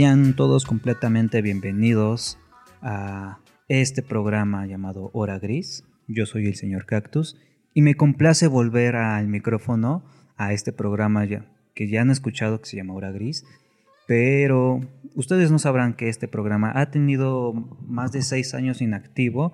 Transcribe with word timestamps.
Sean 0.00 0.34
todos 0.34 0.64
completamente 0.64 1.42
bienvenidos 1.42 2.38
a 2.80 3.38
este 3.68 4.02
programa 4.02 4.64
llamado 4.64 5.10
Hora 5.12 5.38
Gris. 5.38 5.84
Yo 6.08 6.24
soy 6.24 6.46
el 6.46 6.54
señor 6.54 6.86
Cactus 6.86 7.36
y 7.74 7.82
me 7.82 7.96
complace 7.96 8.46
volver 8.46 8.96
al 8.96 9.28
micrófono 9.28 10.02
a 10.38 10.54
este 10.54 10.72
programa 10.72 11.26
ya, 11.26 11.44
que 11.74 11.88
ya 11.88 12.00
han 12.00 12.10
escuchado 12.10 12.62
que 12.62 12.66
se 12.66 12.76
llama 12.78 12.94
Hora 12.94 13.10
Gris, 13.10 13.44
pero 14.10 14.80
ustedes 15.14 15.52
no 15.52 15.60
sabrán 15.60 15.94
que 15.94 16.08
este 16.08 16.26
programa 16.26 16.72
ha 16.74 16.90
tenido 16.90 17.52
más 17.86 18.10
de 18.10 18.22
seis 18.22 18.54
años 18.54 18.82
inactivo 18.82 19.52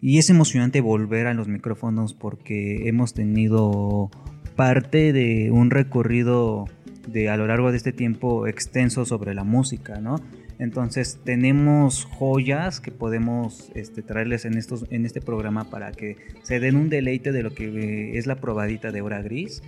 y 0.00 0.16
es 0.16 0.30
emocionante 0.30 0.80
volver 0.80 1.26
a 1.26 1.34
los 1.34 1.46
micrófonos 1.46 2.14
porque 2.14 2.88
hemos 2.88 3.12
tenido 3.12 4.10
parte 4.56 5.12
de 5.12 5.50
un 5.50 5.68
recorrido 5.68 6.64
de 7.06 7.28
a 7.28 7.36
lo 7.36 7.46
largo 7.46 7.70
de 7.70 7.76
este 7.76 7.92
tiempo 7.92 8.46
extenso 8.46 9.04
sobre 9.04 9.34
la 9.34 9.44
música, 9.44 10.00
¿no? 10.00 10.16
Entonces 10.58 11.20
tenemos 11.22 12.06
joyas 12.06 12.80
que 12.80 12.90
podemos 12.90 13.70
este, 13.74 14.00
traerles 14.00 14.46
en, 14.46 14.56
estos, 14.56 14.86
en 14.88 15.04
este 15.04 15.20
programa 15.20 15.68
para 15.68 15.92
que 15.92 16.16
se 16.42 16.60
den 16.60 16.76
un 16.76 16.88
deleite 16.88 17.30
de 17.30 17.42
lo 17.42 17.54
que 17.54 17.66
eh, 17.66 18.18
es 18.18 18.26
la 18.26 18.36
probadita 18.36 18.90
de 18.90 19.02
hora 19.02 19.20
gris. 19.20 19.62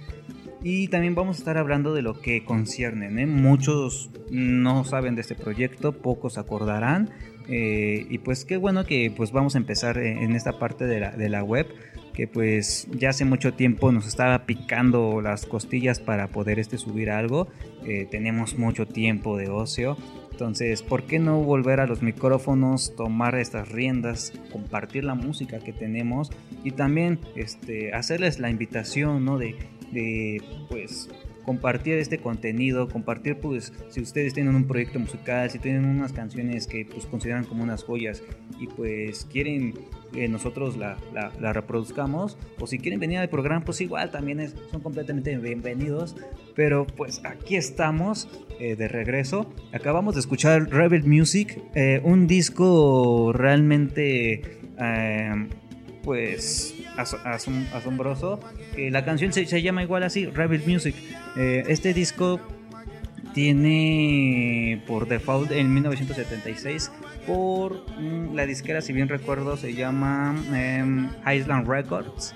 Y 0.63 0.89
también 0.89 1.15
vamos 1.15 1.37
a 1.37 1.39
estar 1.39 1.57
hablando 1.57 1.95
de 1.95 2.03
lo 2.03 2.21
que 2.21 2.45
conciernen. 2.45 3.19
¿eh? 3.19 3.27
Muchos 3.27 4.11
no 4.31 4.85
saben 4.85 5.15
de 5.15 5.23
este 5.23 5.35
proyecto, 5.35 5.93
pocos 5.93 6.37
acordarán. 6.37 7.11
Eh, 7.49 8.07
y 8.09 8.19
pues 8.19 8.45
qué 8.45 8.57
bueno 8.57 8.85
que 8.85 9.13
pues 9.17 9.33
vamos 9.33 9.55
a 9.55 9.59
empezar 9.59 9.99
en 9.99 10.33
esta 10.37 10.59
parte 10.59 10.85
de 10.87 11.01
la, 11.01 11.11
de 11.13 11.29
la 11.29 11.43
web 11.43 11.67
que 12.13 12.29
pues 12.29 12.87
ya 12.93 13.11
hace 13.11 13.25
mucho 13.25 13.55
tiempo 13.55 13.93
nos 13.93 14.07
estaba 14.07 14.45
picando 14.45 15.21
las 15.21 15.47
costillas 15.47 16.01
para 16.01 16.29
poder 16.29 16.59
este 16.59 16.77
subir 16.77 17.11
algo. 17.11 17.49
Eh, 17.85 18.07
tenemos 18.11 18.59
mucho 18.59 18.87
tiempo 18.87 19.37
de 19.37 19.49
ocio. 19.49 19.97
Entonces, 20.31 20.83
¿por 20.83 21.05
qué 21.05 21.19
no 21.19 21.41
volver 21.41 21.81
a 21.81 21.87
los 21.87 22.03
micrófonos, 22.03 22.95
tomar 22.97 23.35
estas 23.37 23.69
riendas, 23.71 24.33
compartir 24.53 25.05
la 25.05 25.15
música 25.15 25.59
que 25.59 25.73
tenemos 25.73 26.31
y 26.65 26.73
también 26.73 27.21
este, 27.37 27.93
hacerles 27.95 28.39
la 28.39 28.51
invitación, 28.51 29.25
¿no? 29.25 29.39
De, 29.39 29.57
de 29.93 30.43
pues 30.69 31.09
compartir 31.45 31.95
este 31.95 32.19
contenido, 32.19 32.89
compartir 32.89 33.39
pues 33.39 33.73
si 33.89 34.01
ustedes 34.01 34.35
tienen 34.35 34.55
un 34.55 34.67
proyecto 34.67 34.99
musical, 34.99 35.51
si 35.51 35.59
tienen 35.59 35.85
unas 35.85 36.13
canciones 36.13 36.67
que 36.67 36.85
pues 36.85 37.07
consideran 37.07 37.45
como 37.45 37.63
unas 37.63 37.83
joyas 37.83 38.23
y 38.61 38.67
pues 38.67 39.27
quieren 39.31 39.75
que 40.13 40.29
nosotros 40.29 40.77
la, 40.77 40.97
la, 41.13 41.53
reproduzcamos 41.53 42.37
o 42.59 42.67
si 42.67 42.79
quieren 42.79 43.01
venir 43.01 43.19
al 43.19 43.29
programa 43.29 43.65
pues 43.65 43.81
igual 43.81 44.11
también 44.11 44.41
es, 44.41 44.55
son 44.71 44.81
completamente 44.81 45.37
bienvenidos. 45.39 46.17
Pero 46.55 46.87
pues 46.87 47.21
aquí 47.25 47.57
estamos 47.57 48.29
eh, 48.59 48.77
de 48.77 48.89
regreso. 48.89 49.53
Acabamos 49.73 50.15
de 50.15 50.21
escuchar 50.21 50.69
Rebel 50.71 51.05
Music 51.05 51.63
eh, 51.75 52.01
un 52.05 52.27
disco 52.27 53.33
realmente 53.33 54.43
eh, 57.03 57.67
asombroso. 57.73 58.41
la 58.77 59.05
canción 59.05 59.33
se, 59.33 59.45
llama 59.63 59.83
igual 59.83 60.03
así, 60.03 60.27
Rebel 60.27 60.63
Music. 60.67 60.95
Eh, 61.37 61.65
este 61.69 61.95
disco 61.95 62.41
tiene 63.35 64.83
por 64.87 65.07
default 65.07 65.53
en 65.53 65.73
1976 65.73 66.91
por 67.27 67.85
mm, 67.99 68.35
la 68.35 68.47
disquera, 68.47 68.81
si 68.81 68.93
bien 68.93 69.09
recuerdo, 69.09 69.57
se 69.57 69.75
llama 69.75 70.35
em, 70.53 71.11
Island 71.27 71.69
Records. 71.69 72.35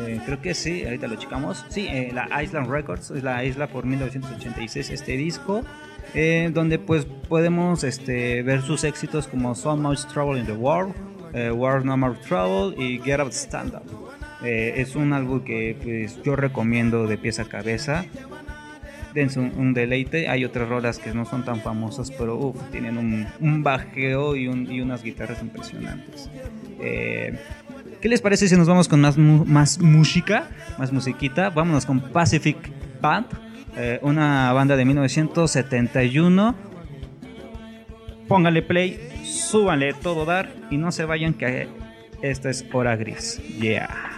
Eh, 0.00 0.20
creo 0.26 0.42
que 0.42 0.54
sí, 0.54 0.84
ahorita 0.84 1.06
lo 1.06 1.16
checamos. 1.16 1.64
Sí, 1.68 1.86
eh, 1.88 2.10
la 2.12 2.42
Island 2.42 2.68
Records 2.68 3.12
es 3.12 3.22
la 3.22 3.44
isla 3.44 3.68
por 3.68 3.86
1986 3.86 4.90
este 4.90 5.16
disco. 5.16 5.62
donde 6.52 6.78
pues 6.78 7.06
podemos 7.28 7.82
este, 7.82 8.42
ver 8.42 8.62
sus 8.62 8.84
éxitos 8.84 9.26
como 9.26 9.54
So 9.56 9.76
Much 9.76 10.04
Trouble 10.12 10.38
in 10.38 10.46
the 10.46 10.52
World, 10.52 10.94
eh, 11.34 11.50
War 11.50 11.84
No 11.84 11.96
More 11.96 12.14
Trouble 12.26 12.80
y 12.82 13.00
Get 13.00 13.20
Up 13.20 13.32
Stand 13.32 13.74
Up. 13.74 13.82
Eh, 14.44 14.74
es 14.76 14.94
un 14.94 15.12
álbum 15.12 15.40
que 15.40 15.76
pues, 15.82 16.22
yo 16.22 16.36
recomiendo 16.36 17.06
de 17.06 17.18
pieza 17.18 17.42
a 17.42 17.44
cabeza. 17.46 18.04
Dense 19.14 19.40
un, 19.40 19.74
deleite. 19.74 20.28
Hay 20.28 20.44
otras 20.44 20.68
rolas 20.68 20.98
que 20.98 21.12
no 21.12 21.24
son 21.24 21.44
tan 21.44 21.60
famosas, 21.60 22.10
pero 22.10 22.54
tienen 22.72 22.98
un, 22.98 23.62
bajeo 23.62 24.36
y, 24.36 24.48
unas 24.48 25.02
guitarras 25.02 25.40
impresionantes. 25.40 26.30
Eh, 26.80 27.38
¿Qué 28.00 28.08
les 28.08 28.20
parece 28.20 28.48
si 28.48 28.56
nos 28.56 28.68
vamos 28.68 28.88
con 28.88 29.00
más, 29.00 29.16
más 29.16 29.80
música, 29.80 30.48
más 30.78 30.92
musiquita? 30.92 31.50
Vámonos 31.50 31.86
con 31.86 32.00
Pacific 32.00 32.56
Band, 33.00 33.26
una 34.02 34.52
banda 34.52 34.76
de 34.76 34.84
1971. 34.84 36.54
Póngale 38.26 38.62
play 38.62 39.13
súbanle 39.34 39.92
todo 39.94 40.24
dar 40.24 40.48
y 40.70 40.76
no 40.76 40.92
se 40.92 41.04
vayan 41.04 41.34
que 41.34 41.68
esta 42.22 42.50
es 42.50 42.64
hora 42.72 42.96
gris. 42.96 43.40
Yeah. 43.60 44.13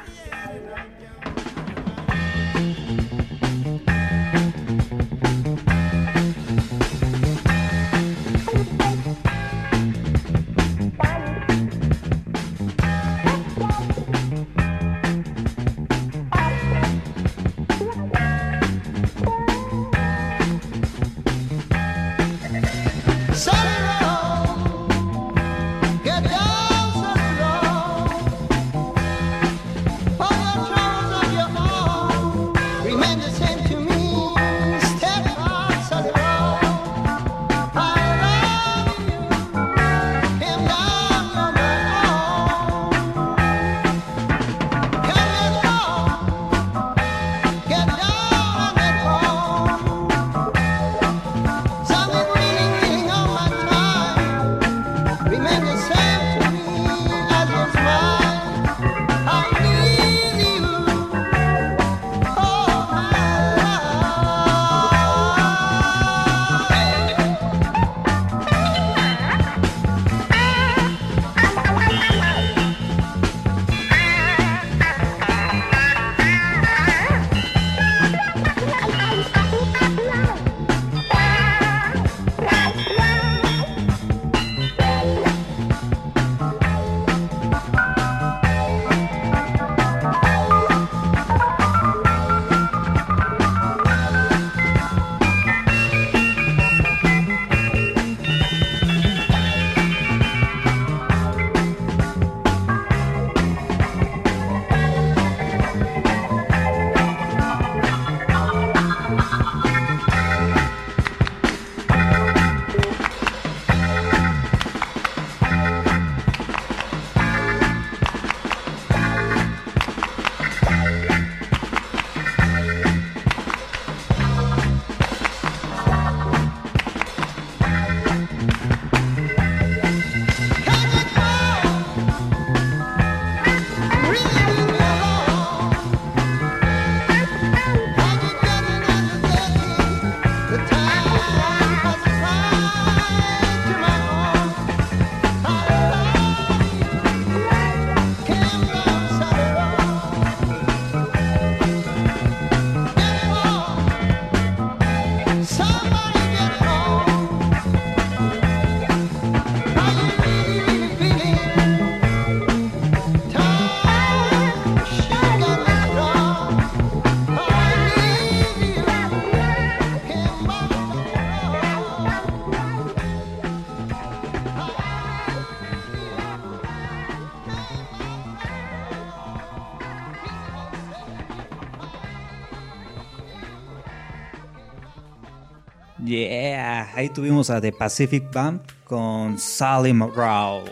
Ahí 186.96 187.10
tuvimos 187.10 187.50
a 187.50 187.60
The 187.60 187.72
Pacific 187.72 188.32
Band 188.32 188.62
con 188.84 189.38
Sally 189.38 189.92
McGraw. 189.92 190.64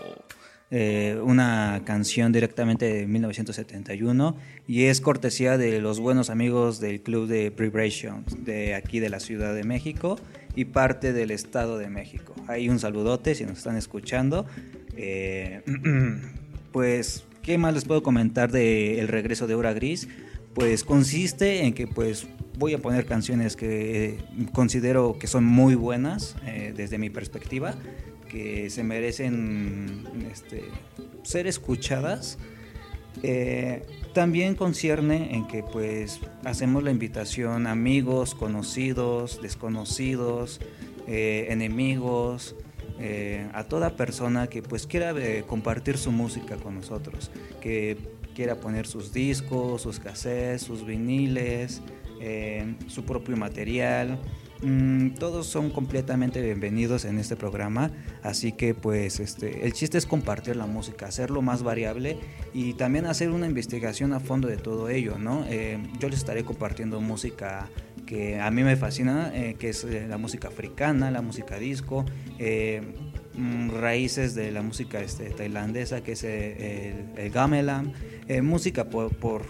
Eh, 0.70 1.20
una 1.22 1.82
canción 1.84 2.32
directamente 2.32 2.86
de 2.86 3.06
1971 3.06 4.36
y 4.66 4.84
es 4.84 5.02
cortesía 5.02 5.58
de 5.58 5.80
los 5.80 6.00
buenos 6.00 6.30
amigos 6.30 6.80
del 6.80 7.02
club 7.02 7.28
de 7.28 7.50
Vibrations 7.50 8.42
de 8.42 8.74
aquí 8.74 8.98
de 9.00 9.10
la 9.10 9.20
Ciudad 9.20 9.54
de 9.54 9.62
México 9.64 10.18
y 10.56 10.64
parte 10.64 11.12
del 11.12 11.30
Estado 11.30 11.76
de 11.76 11.90
México. 11.90 12.34
Ahí 12.48 12.70
un 12.70 12.78
saludote 12.78 13.34
si 13.34 13.44
nos 13.44 13.58
están 13.58 13.76
escuchando. 13.76 14.46
Eh, 14.96 15.62
pues, 16.72 17.24
¿qué 17.42 17.58
más 17.58 17.74
les 17.74 17.84
puedo 17.84 18.02
comentar 18.02 18.50
del 18.50 18.98
el 18.98 19.08
regreso 19.08 19.46
de 19.46 19.54
Hora 19.54 19.74
Gris? 19.74 20.08
Pues 20.54 20.84
consiste 20.84 21.64
en 21.64 21.74
que 21.74 21.86
pues 21.86 22.26
voy 22.58 22.74
a 22.74 22.78
poner 22.78 23.06
canciones 23.06 23.56
que 23.56 24.18
considero 24.52 25.18
que 25.18 25.26
son 25.26 25.44
muy 25.44 25.74
buenas 25.74 26.36
eh, 26.46 26.72
desde 26.76 26.98
mi 26.98 27.10
perspectiva, 27.10 27.74
que 28.28 28.70
se 28.70 28.84
merecen 28.84 30.04
este, 30.30 30.64
ser 31.22 31.46
escuchadas. 31.46 32.38
Eh, 33.22 33.82
también 34.12 34.54
concierne 34.54 35.34
en 35.34 35.46
que 35.46 35.62
pues 35.62 36.20
hacemos 36.44 36.82
la 36.82 36.90
invitación 36.90 37.66
a 37.66 37.72
amigos, 37.72 38.34
conocidos, 38.34 39.40
desconocidos, 39.42 40.60
eh, 41.06 41.46
enemigos, 41.50 42.56
eh, 43.00 43.48
a 43.52 43.64
toda 43.64 43.96
persona 43.96 44.46
que 44.46 44.62
pues 44.62 44.86
quiera 44.86 45.10
eh, 45.10 45.44
compartir 45.46 45.98
su 45.98 46.12
música 46.12 46.56
con 46.56 46.76
nosotros, 46.76 47.32
que 47.60 47.98
quiera 48.36 48.54
poner 48.56 48.86
sus 48.86 49.12
discos, 49.12 49.82
sus 49.82 49.98
cassettes, 49.98 50.62
sus 50.62 50.86
viniles, 50.86 51.82
su 52.88 53.04
propio 53.04 53.36
material. 53.36 54.18
Mm, 54.64 55.10
todos 55.16 55.46
son 55.46 55.68
completamente 55.68 56.40
bienvenidos 56.40 57.04
en 57.04 57.18
este 57.18 57.36
programa, 57.36 57.90
así 58.22 58.52
que 58.52 58.72
pues 58.72 59.20
este, 59.20 59.66
el 59.66 59.74
chiste 59.74 59.98
es 59.98 60.06
compartir 60.06 60.56
la 60.56 60.66
música, 60.66 61.06
hacerlo 61.06 61.42
más 61.42 61.62
variable 61.62 62.18
y 62.54 62.72
también 62.72 63.04
hacer 63.04 63.28
una 63.28 63.46
investigación 63.46 64.14
a 64.14 64.20
fondo 64.20 64.48
de 64.48 64.56
todo 64.56 64.88
ello, 64.88 65.18
¿no? 65.18 65.44
Eh, 65.50 65.78
yo 65.98 66.08
les 66.08 66.20
estaré 66.20 66.44
compartiendo 66.44 66.98
música 67.02 67.68
que 68.06 68.40
a 68.40 68.50
mí 68.50 68.62
me 68.62 68.76
fascina, 68.76 69.32
eh, 69.34 69.56
que 69.58 69.68
es 69.68 69.84
eh, 69.84 70.06
la 70.08 70.16
música 70.16 70.48
africana, 70.48 71.10
la 71.10 71.20
música 71.20 71.58
disco, 71.58 72.06
mm, 72.38 73.68
raíces 73.68 74.34
de 74.34 74.50
la 74.50 74.62
música 74.62 75.00
este, 75.02 75.28
tailandesa, 75.28 76.02
que 76.02 76.12
es 76.12 76.24
el, 76.24 77.30
gamelan, 77.30 77.92
música 78.42 78.84
por, 78.84 79.42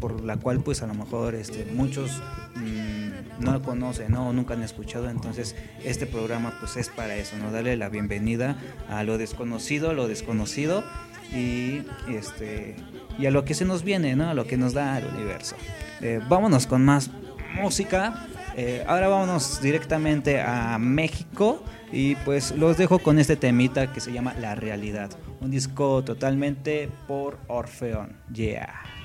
por, 0.00 0.22
la 0.22 0.36
cual 0.36 0.60
pues 0.60 0.82
a 0.82 0.86
lo 0.86 0.94
mejor 0.94 1.34
este, 1.34 1.66
muchos... 1.72 2.22
Mm, 2.56 3.08
no 3.40 3.52
lo 3.52 3.62
conocen 3.62 4.12
¿no? 4.12 4.28
o 4.28 4.32
nunca 4.32 4.54
han 4.54 4.62
escuchado. 4.62 5.08
Entonces 5.08 5.56
este 5.84 6.06
programa 6.06 6.54
pues 6.60 6.76
es 6.76 6.88
para 6.88 7.16
eso, 7.16 7.36
¿no? 7.38 7.50
darle 7.50 7.76
la 7.76 7.88
bienvenida 7.88 8.56
a 8.88 9.02
lo 9.04 9.18
desconocido, 9.18 9.90
a 9.90 9.92
lo 9.92 10.08
desconocido 10.08 10.84
y, 11.32 11.82
este, 12.08 12.76
y 13.18 13.26
a 13.26 13.30
lo 13.30 13.44
que 13.44 13.54
se 13.54 13.64
nos 13.64 13.84
viene, 13.84 14.16
¿no? 14.16 14.28
a 14.28 14.34
lo 14.34 14.46
que 14.46 14.56
nos 14.56 14.74
da 14.74 14.98
el 14.98 15.06
universo. 15.06 15.56
Eh, 16.00 16.20
vámonos 16.28 16.66
con 16.66 16.84
más 16.84 17.10
música. 17.54 18.26
Eh, 18.56 18.84
ahora 18.88 19.08
vámonos 19.08 19.60
directamente 19.62 20.40
a 20.40 20.78
México 20.78 21.62
y 21.92 22.16
pues 22.16 22.50
los 22.56 22.76
dejo 22.76 22.98
con 22.98 23.18
este 23.18 23.36
temita 23.36 23.92
que 23.92 24.00
se 24.00 24.12
llama 24.12 24.34
La 24.34 24.56
Realidad. 24.56 25.10
Un 25.40 25.50
disco 25.50 26.02
totalmente 26.02 26.88
por 27.06 27.38
Orfeón. 27.46 28.16
Yeah. 28.32 28.97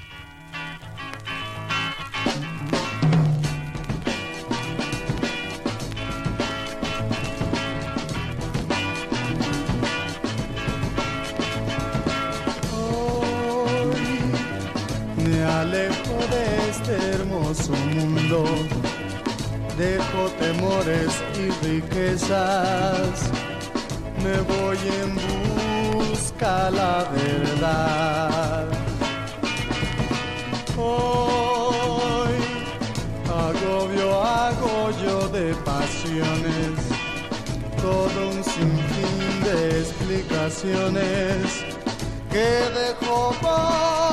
Me 24.23 24.37
voy 24.41 24.77
en 25.01 25.15
busca 26.11 26.69
la 26.69 27.05
verdad. 27.11 28.67
Hoy 30.77 32.35
agobio, 33.27 34.23
agollo 34.23 35.27
de 35.29 35.55
pasiones, 35.65 36.77
todo 37.81 38.29
un 38.29 38.43
sinfín 38.43 39.43
de 39.43 39.79
explicaciones 39.79 41.65
que 42.29 42.47
dejo 42.77 43.33
por 43.41 44.12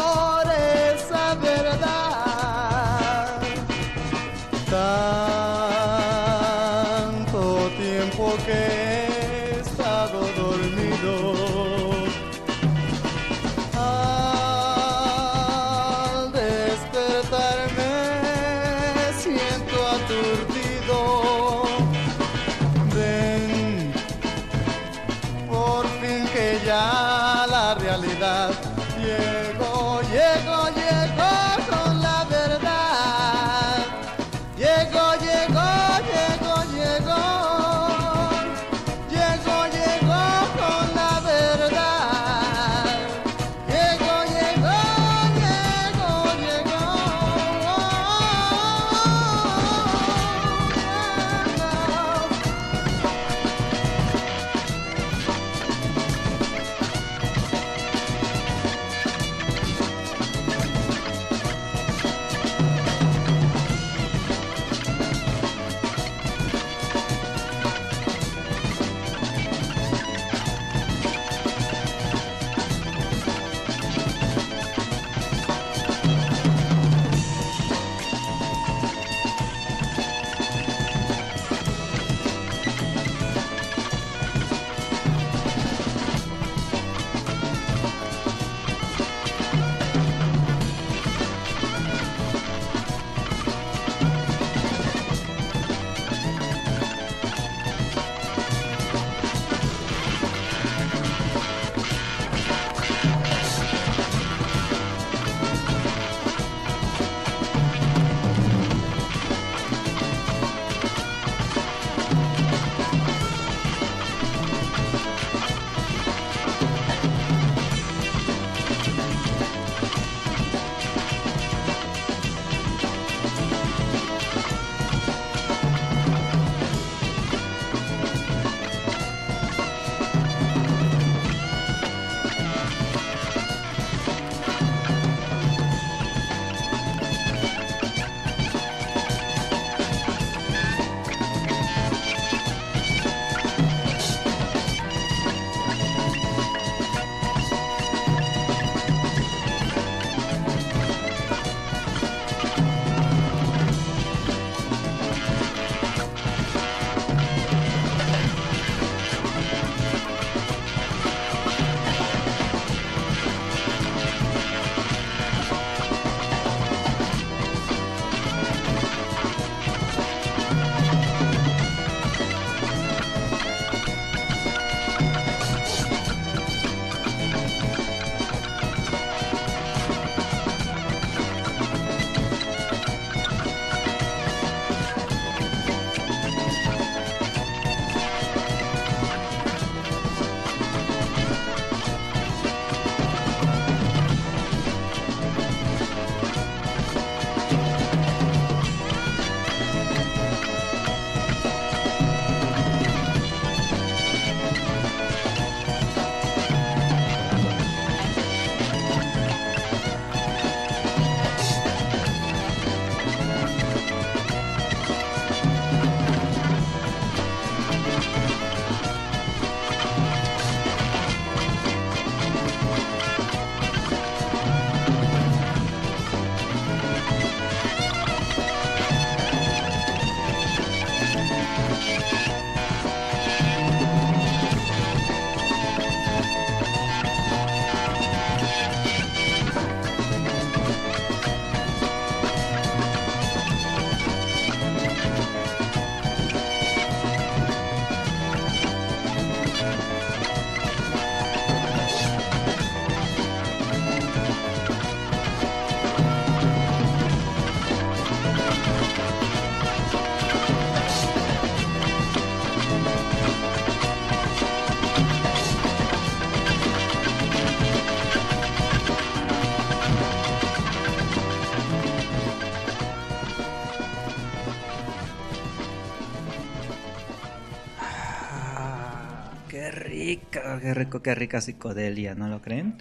qué 280.70 280.74
rico, 280.74 281.02
qué 281.02 281.16
rica 281.16 281.40
psicodelia, 281.40 282.14
¿no 282.14 282.28
lo 282.28 282.40
creen? 282.40 282.76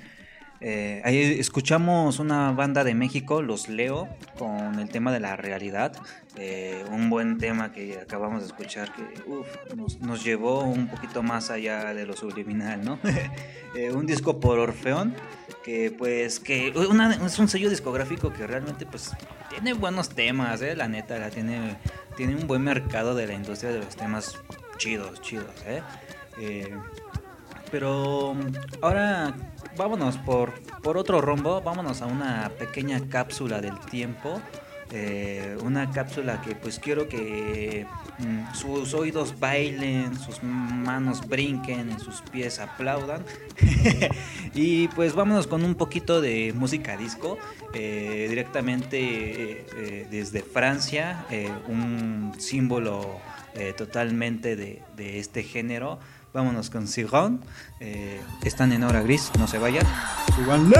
Eh, 0.61 1.01
ahí 1.05 1.39
escuchamos 1.39 2.19
una 2.19 2.51
banda 2.51 2.83
de 2.83 2.93
México, 2.93 3.41
Los 3.41 3.67
Leo, 3.67 4.07
con 4.37 4.77
el 4.77 4.89
tema 4.89 5.11
de 5.11 5.19
la 5.19 5.35
realidad. 5.35 5.93
Eh, 6.35 6.83
un 6.91 7.09
buen 7.09 7.39
tema 7.39 7.71
que 7.71 7.97
acabamos 7.97 8.41
de 8.41 8.47
escuchar 8.47 8.93
que 8.93 9.01
nos, 9.75 10.23
llevó 10.23 10.65
un 10.65 10.87
poquito 10.87 11.23
más 11.23 11.49
allá 11.49 11.95
de 11.95 12.05
lo 12.05 12.15
subliminal, 12.15 12.85
¿no? 12.85 12.99
eh, 13.75 13.91
un 13.91 14.05
disco 14.05 14.39
por 14.39 14.59
Orfeón, 14.59 15.15
que 15.63 15.89
pues 15.89 16.39
que 16.39 16.67
es 16.67 17.39
un 17.39 17.47
sello 17.47 17.71
discográfico 17.71 18.31
que 18.31 18.45
realmente 18.45 18.85
pues 18.85 19.13
tiene 19.49 19.73
buenos 19.73 20.09
temas, 20.09 20.61
la 20.61 20.87
neta, 20.87 21.17
la 21.17 21.31
tiene, 21.31 21.77
tiene 22.15 22.35
un 22.35 22.45
buen 22.45 22.61
mercado 22.61 23.15
de 23.15 23.25
la 23.25 23.33
industria 23.33 23.71
de 23.71 23.79
los 23.79 23.95
temas 23.95 24.37
chidos, 24.77 25.19
chidos, 25.21 25.55
¿eh? 25.65 25.81
Pero 27.71 28.35
ahora 28.81 29.35
vámonos 29.77 30.17
por, 30.17 30.53
por 30.81 30.97
otro 30.97 31.21
rumbo, 31.21 31.61
vámonos 31.61 32.01
a 32.01 32.05
una 32.05 32.51
pequeña 32.57 33.01
cápsula 33.09 33.61
del 33.61 33.79
tiempo. 33.79 34.41
Eh, 34.91 35.55
una 35.63 35.91
cápsula 35.91 36.41
que 36.41 36.55
pues 36.55 36.79
quiero 36.79 37.07
que 37.07 37.85
mm, 38.17 38.55
sus 38.55 38.95
oídos 38.95 39.39
bailen, 39.39 40.17
sus 40.17 40.41
manos 40.41 41.27
brinquen 41.27 41.99
sus 41.99 42.21
pies 42.21 42.59
aplaudan. 42.59 43.23
y 44.55 44.87
pues 44.89 45.13
vámonos 45.13 45.45
con 45.45 45.63
un 45.63 45.75
poquito 45.75 46.21
de 46.21 46.53
música 46.55 46.97
disco, 46.97 47.37
eh, 47.75 48.25
directamente 48.29 48.97
eh, 49.77 50.07
desde 50.09 50.41
Francia, 50.41 51.25
un 51.67 52.33
símbolo 52.37 53.19
totalmente 53.77 54.55
de, 54.55 54.81
de 54.95 55.19
este 55.19 55.43
género. 55.43 55.99
Vámonos 56.33 56.69
con 56.69 56.87
Sigon. 56.87 57.41
Eh, 57.79 58.21
están 58.43 58.71
en 58.71 58.83
hora 58.83 59.01
gris, 59.01 59.31
no 59.37 59.47
se 59.47 59.57
vayan. 59.57 59.85
¡Síganle! 60.35 60.77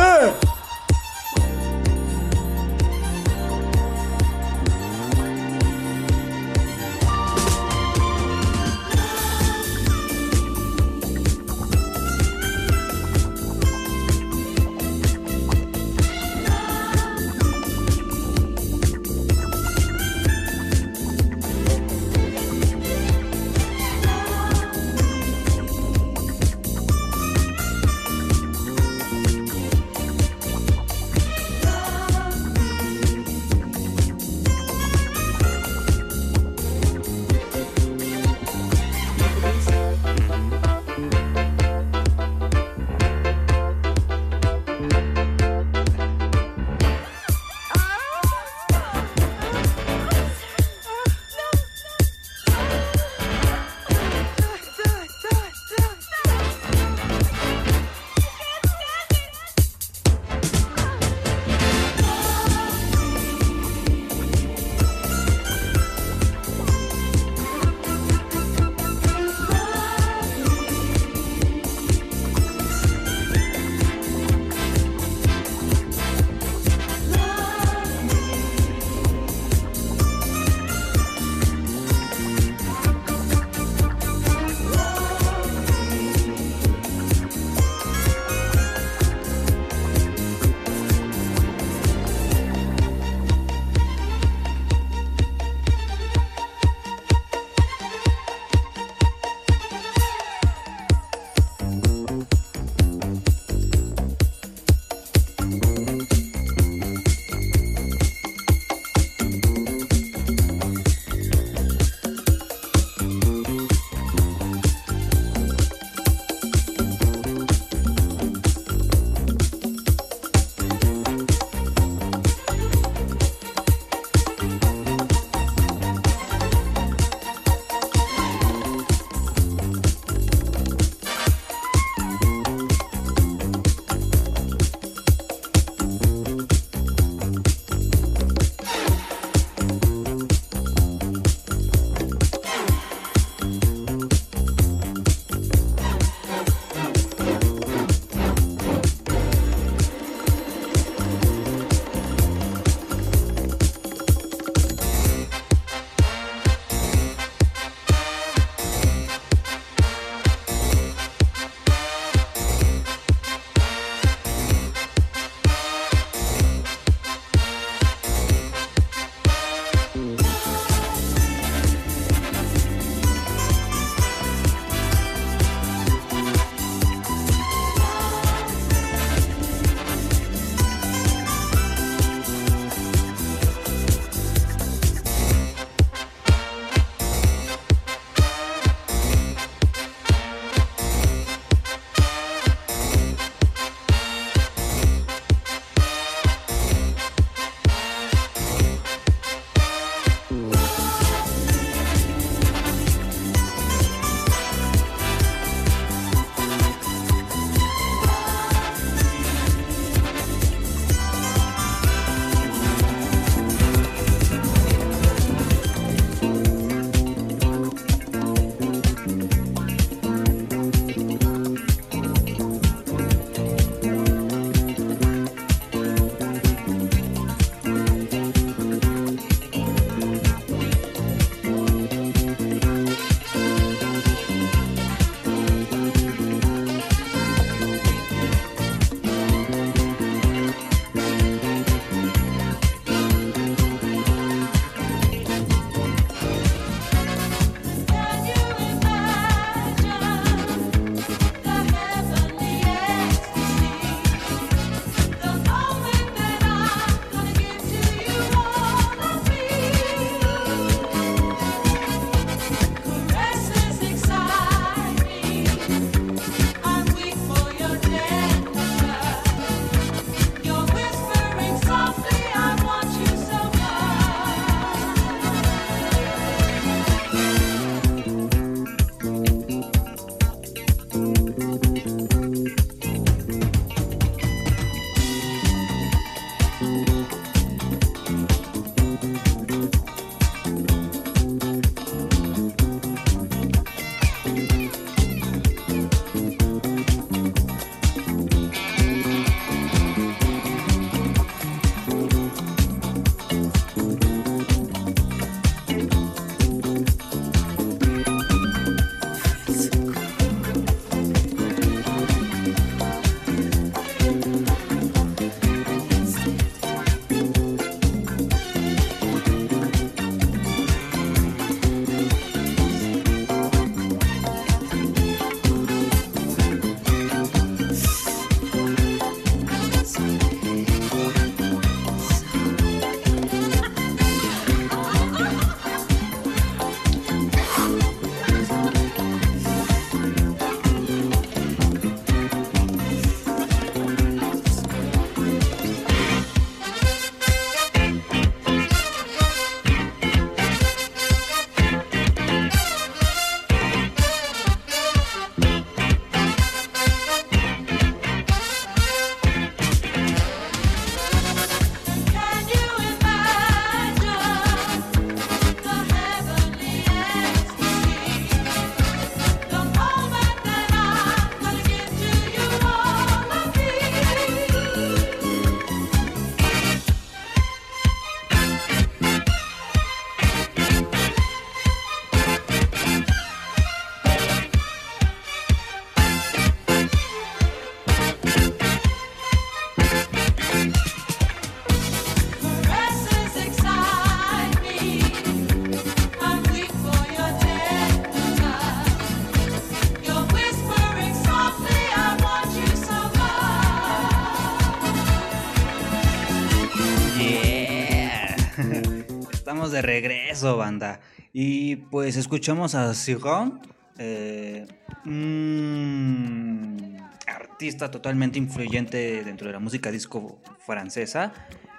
De 409.79 409.87
regreso, 409.87 410.57
banda. 410.57 410.99
Y 411.33 411.77
pues 411.77 412.17
escuchamos 412.17 412.75
a 412.75 412.93
Siron, 412.93 413.61
eh, 413.97 414.67
un 415.05 416.97
artista 417.27 417.89
totalmente 417.91 418.37
influyente 418.39 419.23
dentro 419.23 419.47
de 419.47 419.53
la 419.53 419.59
música 419.59 419.91
disco 419.91 420.39
francesa. 420.65 421.33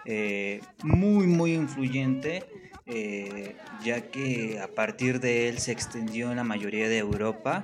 eh, 0.07 0.63
muy, 0.83 1.27
muy 1.27 1.53
influyente, 1.53 2.43
eh, 2.87 3.55
ya 3.85 4.01
que 4.11 4.59
a 4.59 4.67
partir 4.69 5.21
de 5.21 5.49
él 5.51 5.59
se 5.59 5.73
extendió 5.73 6.31
en 6.31 6.39
la 6.39 6.43
mayoría 6.45 6.89
de 6.89 6.97
Europa. 6.99 7.63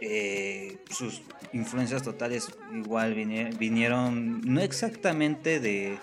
Eh, 0.00 0.78
sus 0.90 1.22
influencias 1.52 2.02
totales 2.02 2.48
igual 2.74 3.14
vinie- 3.14 3.56
vinieron, 3.56 4.40
no 4.40 4.60
exactamente 4.60 5.60
de, 5.60 5.98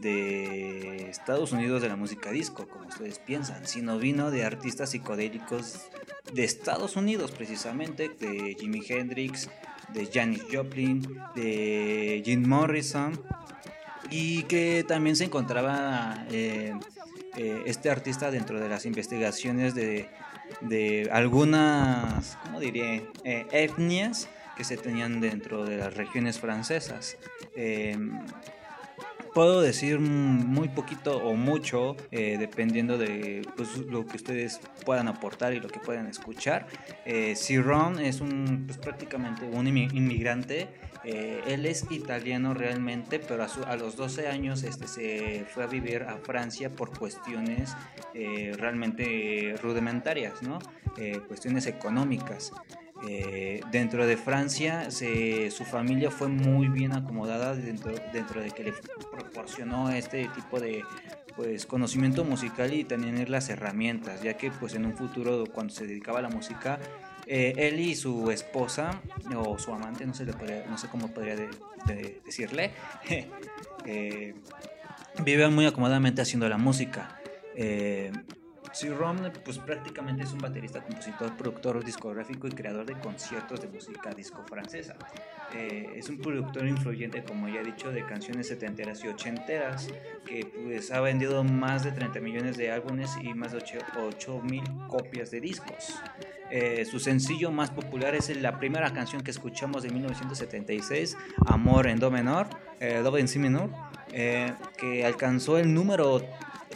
de 0.00 1.08
Estados 1.10 1.52
Unidos 1.52 1.82
de 1.82 1.88
la 1.88 1.96
música 1.96 2.30
disco, 2.30 2.68
como 2.68 2.86
ustedes 2.88 3.18
piensan, 3.18 3.66
sino 3.66 3.98
vino 3.98 4.30
de 4.30 4.44
artistas 4.44 4.90
psicodélicos 4.90 5.88
de 6.32 6.44
Estados 6.44 6.96
Unidos, 6.96 7.30
precisamente, 7.30 8.08
de 8.08 8.56
Jimi 8.58 8.82
Hendrix, 8.86 9.48
de 9.92 10.06
Janis 10.12 10.42
Joplin, 10.52 11.06
de 11.34 12.22
Jim 12.24 12.46
Morrison, 12.46 13.20
y 14.10 14.42
que 14.44 14.84
también 14.86 15.16
se 15.16 15.24
encontraba 15.24 16.26
eh, 16.30 16.72
eh, 17.36 17.62
este 17.66 17.90
artista 17.90 18.30
dentro 18.30 18.60
de 18.60 18.68
las 18.68 18.86
investigaciones 18.86 19.74
de, 19.74 20.08
de 20.60 21.08
algunas, 21.12 22.36
¿cómo 22.44 22.60
diría?, 22.60 23.02
Eh, 23.24 23.46
etnias 23.52 24.28
que 24.56 24.64
se 24.64 24.76
tenían 24.76 25.20
dentro 25.20 25.64
de 25.64 25.78
las 25.78 25.94
regiones 25.94 26.38
francesas. 26.38 27.16
Eh, 27.56 27.96
puedo 29.34 29.60
decir 29.60 29.98
muy 29.98 30.68
poquito 30.68 31.18
o 31.18 31.34
mucho, 31.34 31.96
eh, 32.12 32.36
dependiendo 32.38 32.96
de 32.96 33.42
pues, 33.56 33.76
lo 33.78 34.06
que 34.06 34.16
ustedes 34.16 34.60
puedan 34.86 35.08
aportar 35.08 35.52
y 35.52 35.60
lo 35.60 35.68
que 35.68 35.80
puedan 35.80 36.06
escuchar. 36.06 36.66
Eh, 37.04 37.34
Ciron 37.36 37.98
es 37.98 38.20
un, 38.20 38.64
pues, 38.66 38.78
prácticamente 38.78 39.44
un 39.44 39.66
inmi- 39.66 39.92
inmigrante. 39.92 40.68
eh, 41.06 41.42
él 41.48 41.66
es 41.66 41.84
italiano 41.90 42.54
realmente, 42.54 43.18
pero 43.18 43.42
a, 43.44 43.48
su- 43.48 43.62
a 43.64 43.76
los 43.76 43.94
12 43.94 44.26
años 44.26 44.62
este, 44.62 44.88
se 44.88 45.44
fue 45.52 45.64
a 45.64 45.66
vivir 45.66 46.04
a 46.04 46.16
Francia 46.16 46.70
por 46.70 46.98
cuestiones 46.98 47.76
eh, 48.14 48.52
realmente 48.56 49.54
rudimentarias, 49.62 50.42
¿no? 50.42 50.58
Eh, 50.96 51.20
cuestiones 51.28 51.66
económicas. 51.66 52.52
Eh, 53.06 53.60
dentro 53.70 54.06
de 54.06 54.16
Francia 54.16 54.90
se- 54.90 55.50
su 55.50 55.64
familia 55.64 56.10
fue 56.10 56.28
muy 56.28 56.68
bien 56.68 56.92
acomodada 56.92 57.54
dentro, 57.54 57.92
dentro 58.12 58.40
de 58.40 58.50
que 58.50 58.64
le 58.64 58.72
proporcionó 59.12 59.90
este 59.90 60.28
tipo 60.28 60.60
de 60.60 60.82
pues 61.36 61.66
conocimiento 61.66 62.24
musical 62.24 62.72
y 62.72 62.84
tener 62.84 63.28
las 63.28 63.48
herramientas 63.50 64.22
ya 64.22 64.34
que 64.36 64.52
pues 64.52 64.74
en 64.74 64.86
un 64.86 64.96
futuro 64.96 65.44
cuando 65.52 65.74
se 65.74 65.84
dedicaba 65.86 66.20
a 66.20 66.22
la 66.22 66.28
música 66.28 66.78
eh, 67.26 67.52
él 67.56 67.80
y 67.80 67.96
su 67.96 68.30
esposa 68.30 69.00
o 69.36 69.58
su 69.58 69.72
amante 69.74 70.06
no 70.06 70.14
sé 70.14 70.24
podría- 70.26 70.64
no 70.66 70.78
sé 70.78 70.86
cómo 70.88 71.08
podría 71.08 71.34
de- 71.34 71.48
de- 71.86 72.20
decirle 72.24 72.70
eh, 73.10 74.34
muy 75.50 75.66
acomodadamente 75.66 76.22
haciendo 76.22 76.48
la 76.48 76.56
música 76.58 77.18
eh, 78.74 78.76
Sí, 78.76 78.88
Rom 78.88 79.18
pues 79.44 79.58
prácticamente 79.58 80.24
es 80.24 80.32
un 80.32 80.40
baterista, 80.40 80.82
compositor, 80.82 81.36
productor 81.36 81.84
discográfico 81.84 82.48
y 82.48 82.50
creador 82.50 82.84
de 82.84 82.94
conciertos 82.94 83.60
de 83.60 83.68
música 83.68 84.10
disco 84.10 84.42
francesa. 84.44 84.96
Eh, 85.54 85.92
es 85.94 86.08
un 86.08 86.18
productor 86.18 86.66
influyente, 86.66 87.22
como 87.22 87.48
ya 87.48 87.60
he 87.60 87.64
dicho, 87.64 87.92
de 87.92 88.04
canciones 88.04 88.48
setenteras 88.48 89.04
y 89.04 89.08
ochenteras, 89.08 89.88
que 90.26 90.44
pues 90.46 90.90
ha 90.90 91.00
vendido 91.00 91.44
más 91.44 91.84
de 91.84 91.92
30 91.92 92.18
millones 92.20 92.56
de 92.56 92.72
álbumes 92.72 93.12
y 93.22 93.32
más 93.34 93.52
de 93.52 93.58
8 93.96 94.42
mil 94.42 94.64
copias 94.88 95.30
de 95.30 95.40
discos. 95.40 95.94
Eh, 96.50 96.84
su 96.84 96.98
sencillo 96.98 97.50
más 97.50 97.70
popular 97.70 98.14
es 98.14 98.36
la 98.36 98.58
primera 98.58 98.92
canción 98.92 99.22
que 99.22 99.30
escuchamos 99.30 99.82
de 99.84 99.90
1976, 99.90 101.16
Amor 101.46 101.86
en 101.86 101.98
Do 101.98 102.10
menor, 102.10 102.48
eh, 102.80 103.00
Do 103.02 103.16
en 103.16 103.28
Si 103.28 103.38
menor, 103.38 103.70
que 104.08 105.04
alcanzó 105.04 105.58
el 105.58 105.74
número 105.74 106.20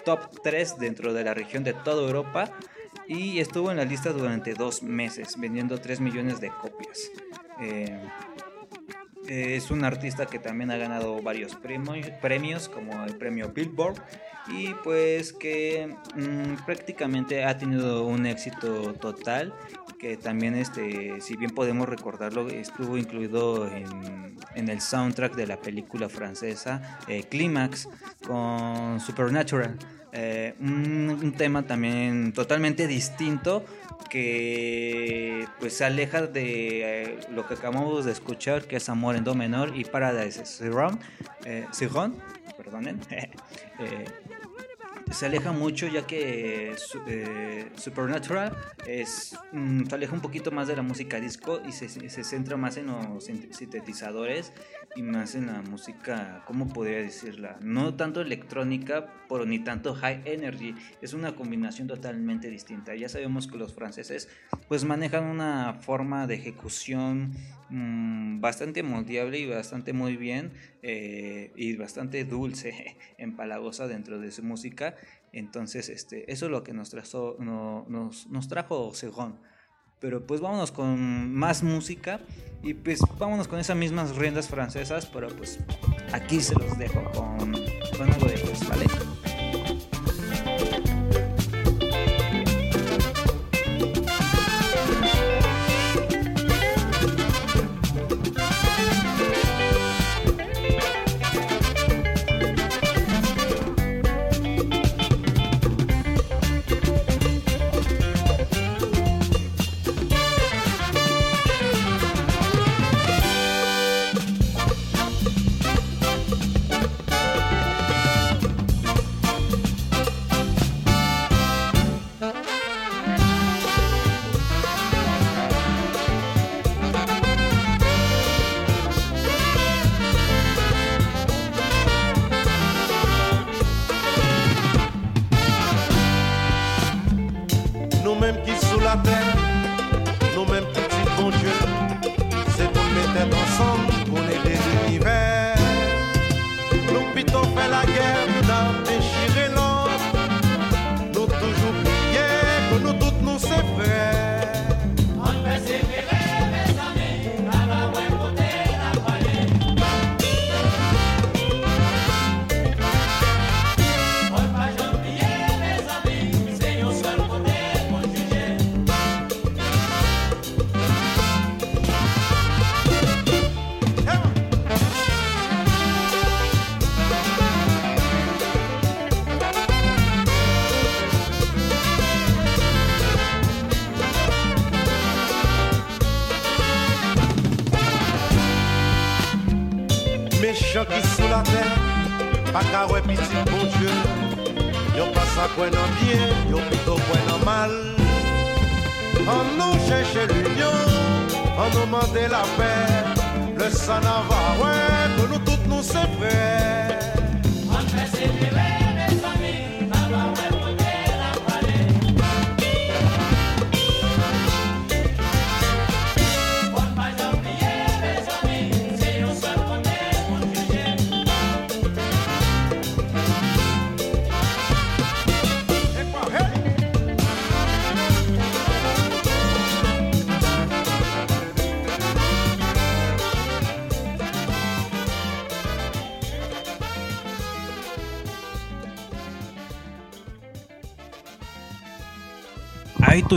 top 0.04 0.20
3 0.42 0.78
dentro 0.78 1.12
de 1.12 1.24
la 1.24 1.34
región 1.34 1.64
de 1.64 1.74
toda 1.74 2.02
Europa 2.06 2.50
y 3.06 3.40
estuvo 3.40 3.70
en 3.70 3.78
la 3.78 3.84
lista 3.84 4.12
durante 4.12 4.54
dos 4.54 4.82
meses, 4.82 5.38
vendiendo 5.38 5.80
3 5.80 6.00
millones 6.00 6.40
de 6.40 6.50
copias. 6.50 7.10
Eh, 7.60 8.00
es 9.28 9.70
un 9.70 9.84
artista 9.84 10.26
que 10.26 10.38
también 10.38 10.70
ha 10.70 10.76
ganado 10.76 11.20
varios 11.22 11.54
premios, 11.54 12.06
premios 12.20 12.68
como 12.68 13.04
el 13.04 13.16
premio 13.16 13.52
Billboard 13.52 14.02
y 14.48 14.72
pues 14.82 15.32
que 15.32 15.94
mm, 16.14 16.64
prácticamente 16.64 17.44
ha 17.44 17.58
tenido 17.58 18.06
un 18.06 18.26
éxito 18.26 18.94
total 18.94 19.52
que 19.98 20.16
también 20.16 20.54
este 20.54 21.20
si 21.20 21.36
bien 21.36 21.50
podemos 21.50 21.88
recordarlo 21.88 22.48
estuvo 22.48 22.96
incluido 22.96 23.66
en, 23.66 24.36
en 24.54 24.68
el 24.68 24.80
soundtrack 24.80 25.34
de 25.34 25.46
la 25.46 25.60
película 25.60 26.08
francesa 26.08 26.98
eh, 27.08 27.24
Clímax 27.24 27.88
con 28.26 29.00
Supernatural 29.00 29.76
eh, 30.12 30.54
un, 30.60 31.18
un 31.22 31.32
tema 31.32 31.64
también 31.66 32.32
totalmente 32.32 32.86
distinto 32.86 33.64
que 34.08 35.46
pues 35.60 35.74
se 35.74 35.84
aleja 35.84 36.26
de 36.26 37.02
eh, 37.04 37.18
lo 37.30 37.46
que 37.46 37.54
acabamos 37.54 38.04
de 38.04 38.12
escuchar 38.12 38.64
que 38.64 38.76
es 38.76 38.88
Amor 38.88 39.16
en 39.16 39.24
Do 39.24 39.34
menor 39.34 39.76
y 39.76 39.84
Paradise 39.84 40.44
Siron, 40.46 40.98
eh, 41.44 41.66
perdonen, 42.56 43.00
eh, 43.10 43.30
se 45.10 45.26
aleja 45.26 45.52
mucho 45.52 45.86
ya 45.88 46.06
que 46.06 46.74
su- 46.76 47.00
Supernatural 47.80 48.54
es, 48.86 49.36
mm, 49.52 49.86
se 49.86 49.94
aleja 49.94 50.12
un 50.12 50.20
poquito 50.20 50.50
más 50.50 50.68
de 50.68 50.76
la 50.76 50.82
música 50.82 51.18
disco 51.20 51.60
y 51.66 51.72
se, 51.72 51.88
se 51.88 52.24
centra 52.24 52.56
más 52.56 52.76
en 52.76 52.86
los 52.88 53.24
sin- 53.24 53.52
sintetizadores 53.54 54.52
y 54.98 55.02
más 55.02 55.36
en 55.36 55.46
la 55.46 55.62
música, 55.62 56.42
¿cómo 56.44 56.66
podría 56.72 56.98
decirla? 56.98 57.56
No 57.62 57.94
tanto 57.94 58.20
electrónica, 58.20 59.06
pero 59.28 59.46
ni 59.46 59.60
tanto 59.60 59.94
high 59.94 60.22
energy. 60.24 60.74
Es 61.00 61.12
una 61.12 61.36
combinación 61.36 61.86
totalmente 61.86 62.50
distinta. 62.50 62.96
Ya 62.96 63.08
sabemos 63.08 63.46
que 63.46 63.58
los 63.58 63.72
franceses 63.74 64.28
pues 64.66 64.84
manejan 64.84 65.22
una 65.22 65.74
forma 65.74 66.26
de 66.26 66.34
ejecución 66.34 67.32
mm, 67.70 68.40
bastante 68.40 68.82
moldeable 68.82 69.38
y 69.38 69.46
bastante 69.46 69.92
muy 69.92 70.16
bien 70.16 70.50
eh, 70.82 71.52
y 71.54 71.76
bastante 71.76 72.24
dulce, 72.24 72.96
empalagosa 73.18 73.86
dentro 73.86 74.18
de 74.18 74.32
su 74.32 74.42
música. 74.42 74.96
Entonces, 75.32 75.90
este, 75.90 76.30
eso 76.32 76.46
es 76.46 76.50
lo 76.50 76.64
que 76.64 76.72
nos, 76.72 76.92
trazo- 76.92 77.36
no- 77.38 77.86
nos, 77.88 78.26
nos 78.26 78.48
trajo 78.48 78.92
Segón. 78.94 79.38
Pero 80.00 80.26
pues 80.26 80.40
vámonos 80.40 80.70
con 80.72 81.34
más 81.34 81.62
música 81.64 82.20
y 82.62 82.74
pues 82.74 83.00
vámonos 83.18 83.48
con 83.48 83.58
esas 83.58 83.76
mismas 83.76 84.16
riendas 84.16 84.48
francesas, 84.48 85.06
pero 85.06 85.28
pues 85.28 85.58
aquí 86.12 86.40
se 86.40 86.54
los 86.54 86.76
dejo 86.78 87.02
con, 87.12 87.52
con 87.96 88.12
algo 88.12 88.26
de 88.26 88.34
ellos, 88.34 88.68
¿vale? 88.68 88.86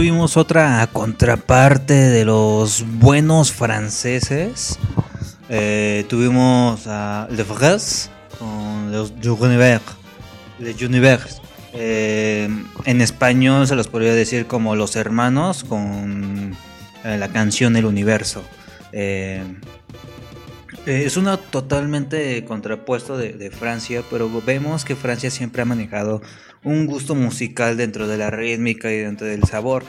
Tuvimos 0.02 0.36
otra 0.36 0.90
contraparte 0.92 1.94
de 1.94 2.26
los 2.26 2.84
buenos 2.88 3.52
franceses. 3.52 4.80
Eh, 5.48 6.06
tuvimos 6.10 6.88
a 6.88 7.28
Le 7.30 7.44
Vres 7.44 8.10
con 8.40 8.92
los 8.92 9.12
Univers. 9.12 9.84
Les 10.58 10.82
Univers. 10.82 11.40
Eh, 11.74 12.50
en 12.86 13.02
español 13.02 13.68
se 13.68 13.76
los 13.76 13.90
podría 13.90 14.16
decir 14.16 14.48
como 14.48 14.76
los 14.76 14.96
hermanos 14.96 15.64
con 15.64 16.58
eh, 17.04 17.18
la 17.20 17.28
canción 17.28 17.76
El 17.76 17.86
Universo. 17.86 18.44
Es 20.88 21.16
una 21.16 21.38
totalmente 21.38 22.44
contrapuesto 22.46 23.20
de 23.20 23.52
Francia, 23.52 24.02
pero 24.10 24.32
vemos 24.44 24.84
que 24.84 24.96
Francia 24.96 25.30
siempre 25.30 25.62
ha 25.62 25.66
manejado 25.66 26.24
un 26.64 26.86
gusto 26.86 27.16
musical 27.16 27.78
dentro 27.78 28.08
de 28.08 28.18
la 28.18 28.30
rítmica 28.30 28.92
y 28.92 28.98
dentro 28.98 29.28
del 29.28 29.44
sabor. 29.44 29.84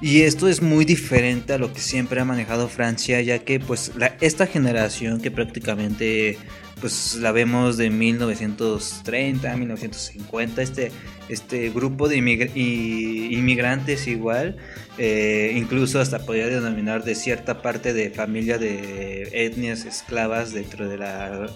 Y 0.00 0.22
esto 0.22 0.48
es 0.48 0.60
muy 0.60 0.84
diferente 0.84 1.52
a 1.52 1.58
lo 1.58 1.72
que 1.72 1.80
siempre 1.80 2.20
ha 2.20 2.24
manejado 2.24 2.68
Francia, 2.68 3.20
ya 3.20 3.38
que 3.38 3.60
pues 3.60 3.92
la- 3.96 4.16
esta 4.20 4.46
generación 4.46 5.20
que 5.20 5.30
prácticamente 5.30 6.36
pues 6.80 7.14
la 7.22 7.32
vemos 7.32 7.78
de 7.78 7.88
1930, 7.88 9.56
1950, 9.56 10.60
este, 10.60 10.92
este 11.30 11.70
grupo 11.70 12.06
de 12.06 12.18
inmigrantes 12.18 14.06
igual, 14.06 14.58
eh, 14.98 15.54
incluso 15.56 16.00
hasta 16.00 16.18
podría 16.26 16.48
denominar 16.48 17.02
de 17.02 17.14
cierta 17.14 17.62
parte 17.62 17.94
de 17.94 18.10
familia 18.10 18.58
de 18.58 19.30
etnias 19.32 19.86
esclavas 19.86 20.52
dentro 20.52 20.86
de 20.86 20.98
las 20.98 21.50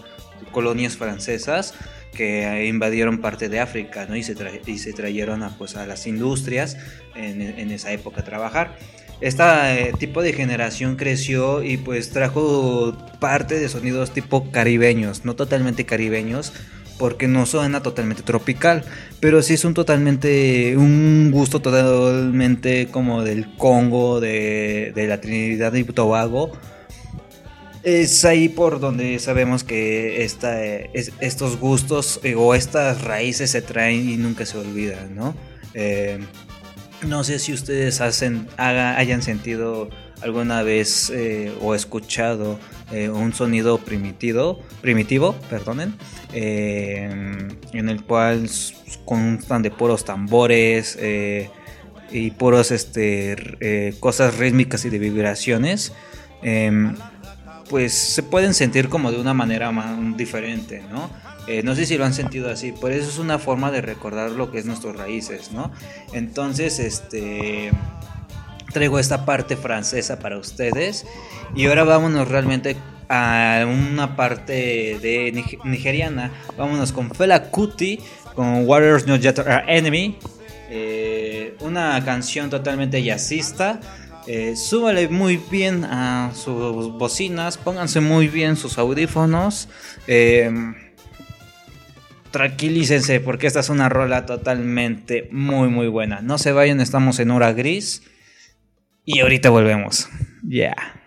colonias 0.52 0.96
francesas 0.96 1.74
que 2.12 2.66
invadieron 2.66 3.20
parte 3.20 3.48
de 3.48 3.60
África 3.60 4.06
¿no? 4.06 4.16
y, 4.16 4.22
se 4.22 4.34
y 4.66 4.78
se 4.78 4.92
trajeron 4.92 5.42
a, 5.42 5.56
pues, 5.56 5.76
a 5.76 5.86
las 5.86 6.06
industrias 6.06 6.76
en, 7.14 7.40
en 7.40 7.70
esa 7.70 7.92
época 7.92 8.20
a 8.20 8.24
trabajar. 8.24 8.76
Este 9.20 9.92
tipo 9.98 10.22
de 10.22 10.32
generación 10.32 10.96
creció 10.96 11.62
y 11.62 11.76
pues 11.76 12.08
trajo 12.08 12.96
parte 13.20 13.60
de 13.60 13.68
sonidos 13.68 14.12
tipo 14.12 14.50
caribeños, 14.50 15.26
no 15.26 15.36
totalmente 15.36 15.84
caribeños, 15.84 16.54
porque 16.98 17.28
no 17.28 17.44
suena 17.44 17.82
totalmente 17.82 18.22
tropical, 18.22 18.82
pero 19.20 19.42
sí 19.42 19.54
es 19.54 19.64
un 19.66 19.74
totalmente 19.74 20.74
un 20.78 21.30
gusto 21.32 21.60
totalmente 21.60 22.88
como 22.90 23.22
del 23.22 23.54
Congo, 23.56 24.20
de, 24.20 24.92
de 24.94 25.06
la 25.06 25.20
Trinidad 25.20 25.74
y 25.74 25.84
Tobago. 25.84 26.52
Es 27.82 28.24
ahí 28.26 28.48
por 28.50 28.78
donde 28.78 29.18
sabemos 29.18 29.64
que 29.64 30.22
esta, 30.24 30.62
es- 30.64 31.12
estos 31.20 31.58
gustos 31.58 32.20
eh, 32.22 32.34
o 32.36 32.54
estas 32.54 33.02
raíces 33.02 33.50
se 33.52 33.62
traen 33.62 34.08
y 34.08 34.16
nunca 34.16 34.44
se 34.44 34.58
olvidan, 34.58 35.14
¿no? 35.16 35.34
Eh, 35.74 36.18
no 37.06 37.24
sé 37.24 37.38
si 37.38 37.54
ustedes 37.54 38.02
hacen, 38.02 38.46
haga- 38.58 38.98
hayan 38.98 39.22
sentido 39.22 39.88
alguna 40.20 40.62
vez 40.62 41.08
eh, 41.14 41.50
o 41.62 41.74
escuchado 41.74 42.58
un 43.14 43.32
sonido 43.32 43.78
primitivo, 43.78 44.58
primitivo, 44.82 45.36
perdonen, 45.48 45.94
en 46.32 47.88
el 47.88 48.02
cual 48.04 48.50
constan 49.04 49.62
de 49.62 49.70
puros 49.70 50.04
tambores 50.04 50.98
y 52.10 52.30
puros 52.32 52.72
este, 52.72 53.94
cosas 54.00 54.38
rítmicas 54.38 54.84
y 54.86 54.90
de 54.90 54.98
vibraciones. 54.98 55.92
Pues 57.70 57.92
se 57.94 58.22
pueden 58.22 58.52
sentir 58.52 58.88
como 58.90 59.10
de 59.12 59.18
una 59.20 59.32
manera 59.32 59.70
más 59.70 60.16
diferente, 60.16 60.82
¿no? 60.90 61.08
Eh, 61.46 61.62
no 61.62 61.74
sé 61.74 61.86
si 61.86 61.96
lo 61.96 62.04
han 62.04 62.12
sentido 62.12 62.50
así, 62.50 62.72
por 62.72 62.92
eso 62.92 63.08
es 63.08 63.18
una 63.18 63.38
forma 63.38 63.70
de 63.70 63.80
recordar 63.80 64.32
lo 64.32 64.50
que 64.50 64.58
es 64.58 64.66
nuestras 64.66 64.96
raíces, 64.96 65.52
¿no? 65.52 65.70
Entonces, 66.12 66.78
este 66.80 67.70
traigo 68.72 68.98
esta 68.98 69.24
parte 69.24 69.56
francesa 69.56 70.18
para 70.20 70.36
ustedes 70.38 71.04
y 71.56 71.66
ahora 71.66 71.82
vámonos 71.84 72.28
realmente 72.28 72.76
a 73.08 73.64
una 73.66 74.14
parte 74.14 74.98
de 75.02 75.32
nig- 75.34 75.64
nigeriana, 75.64 76.30
vámonos 76.56 76.92
con 76.92 77.10
Fela 77.10 77.50
Kuti 77.50 77.98
con 78.34 78.68
Warriors 78.68 79.06
No 79.08 79.16
Yet 79.16 79.40
Enemy, 79.66 80.18
eh, 80.70 81.56
una 81.60 82.04
canción 82.04 82.48
totalmente 82.48 83.02
jazzista. 83.02 83.80
Eh, 84.26 84.54
súbale 84.56 85.08
muy 85.08 85.40
bien 85.50 85.84
a 85.84 86.32
sus 86.34 86.92
bocinas, 86.92 87.58
pónganse 87.58 88.00
muy 88.00 88.28
bien 88.28 88.56
sus 88.56 88.78
audífonos. 88.78 89.68
eh, 90.06 90.50
tranquilícense 92.30 93.20
porque 93.20 93.46
esta 93.46 93.60
es 93.60 93.70
una 93.70 93.88
rola 93.88 94.26
totalmente 94.26 95.28
muy 95.32 95.68
muy 95.68 95.88
buena. 95.88 96.20
No 96.22 96.38
se 96.38 96.52
vayan, 96.52 96.80
estamos 96.80 97.18
en 97.18 97.30
hora 97.30 97.52
gris 97.52 98.02
y 99.04 99.20
ahorita 99.20 99.50
volvemos. 99.50 100.08
Ya. 100.42 100.74
now 100.76 100.99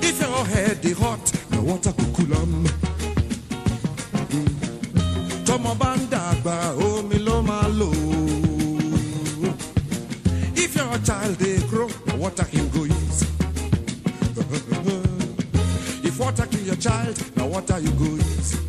if 0.00 0.18
your 0.20 0.44
head 0.46 0.80
dey 0.80 0.92
hot 0.92 1.32
na 1.50 1.60
water 1.60 1.92
go 1.92 2.04
cool 2.16 2.32
if 10.56 10.74
your 10.74 10.98
child 11.04 11.36
dey 11.38 11.58
grow 11.68 11.88
na 12.06 12.16
water 12.16 12.44
him 12.44 12.66
go 12.70 12.84
use. 12.84 13.22
Uh-huh. 14.38 15.02
if 16.02 16.18
water 16.18 16.46
kill 16.46 16.62
your 16.62 16.76
child 16.76 17.36
na 17.36 17.44
water 17.44 17.78
you 17.78 17.90
go 17.90 18.04
use. 18.06 18.65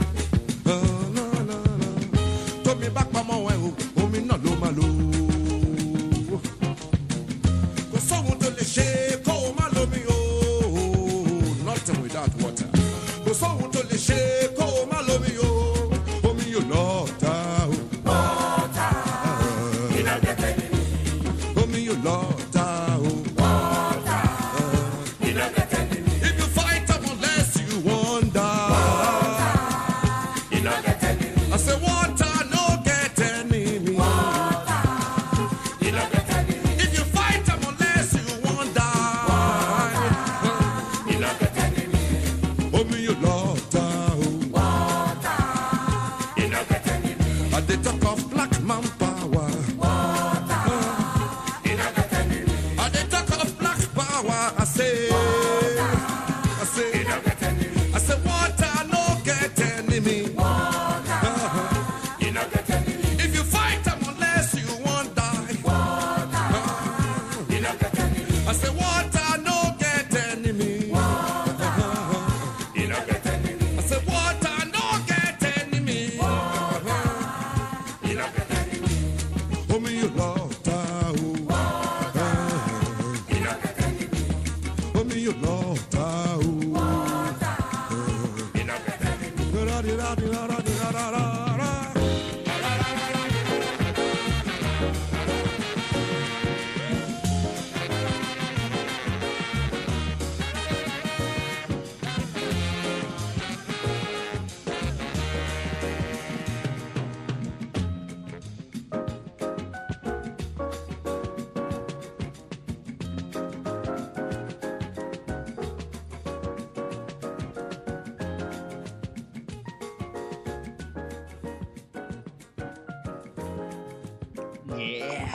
Yeah. 124.77 125.27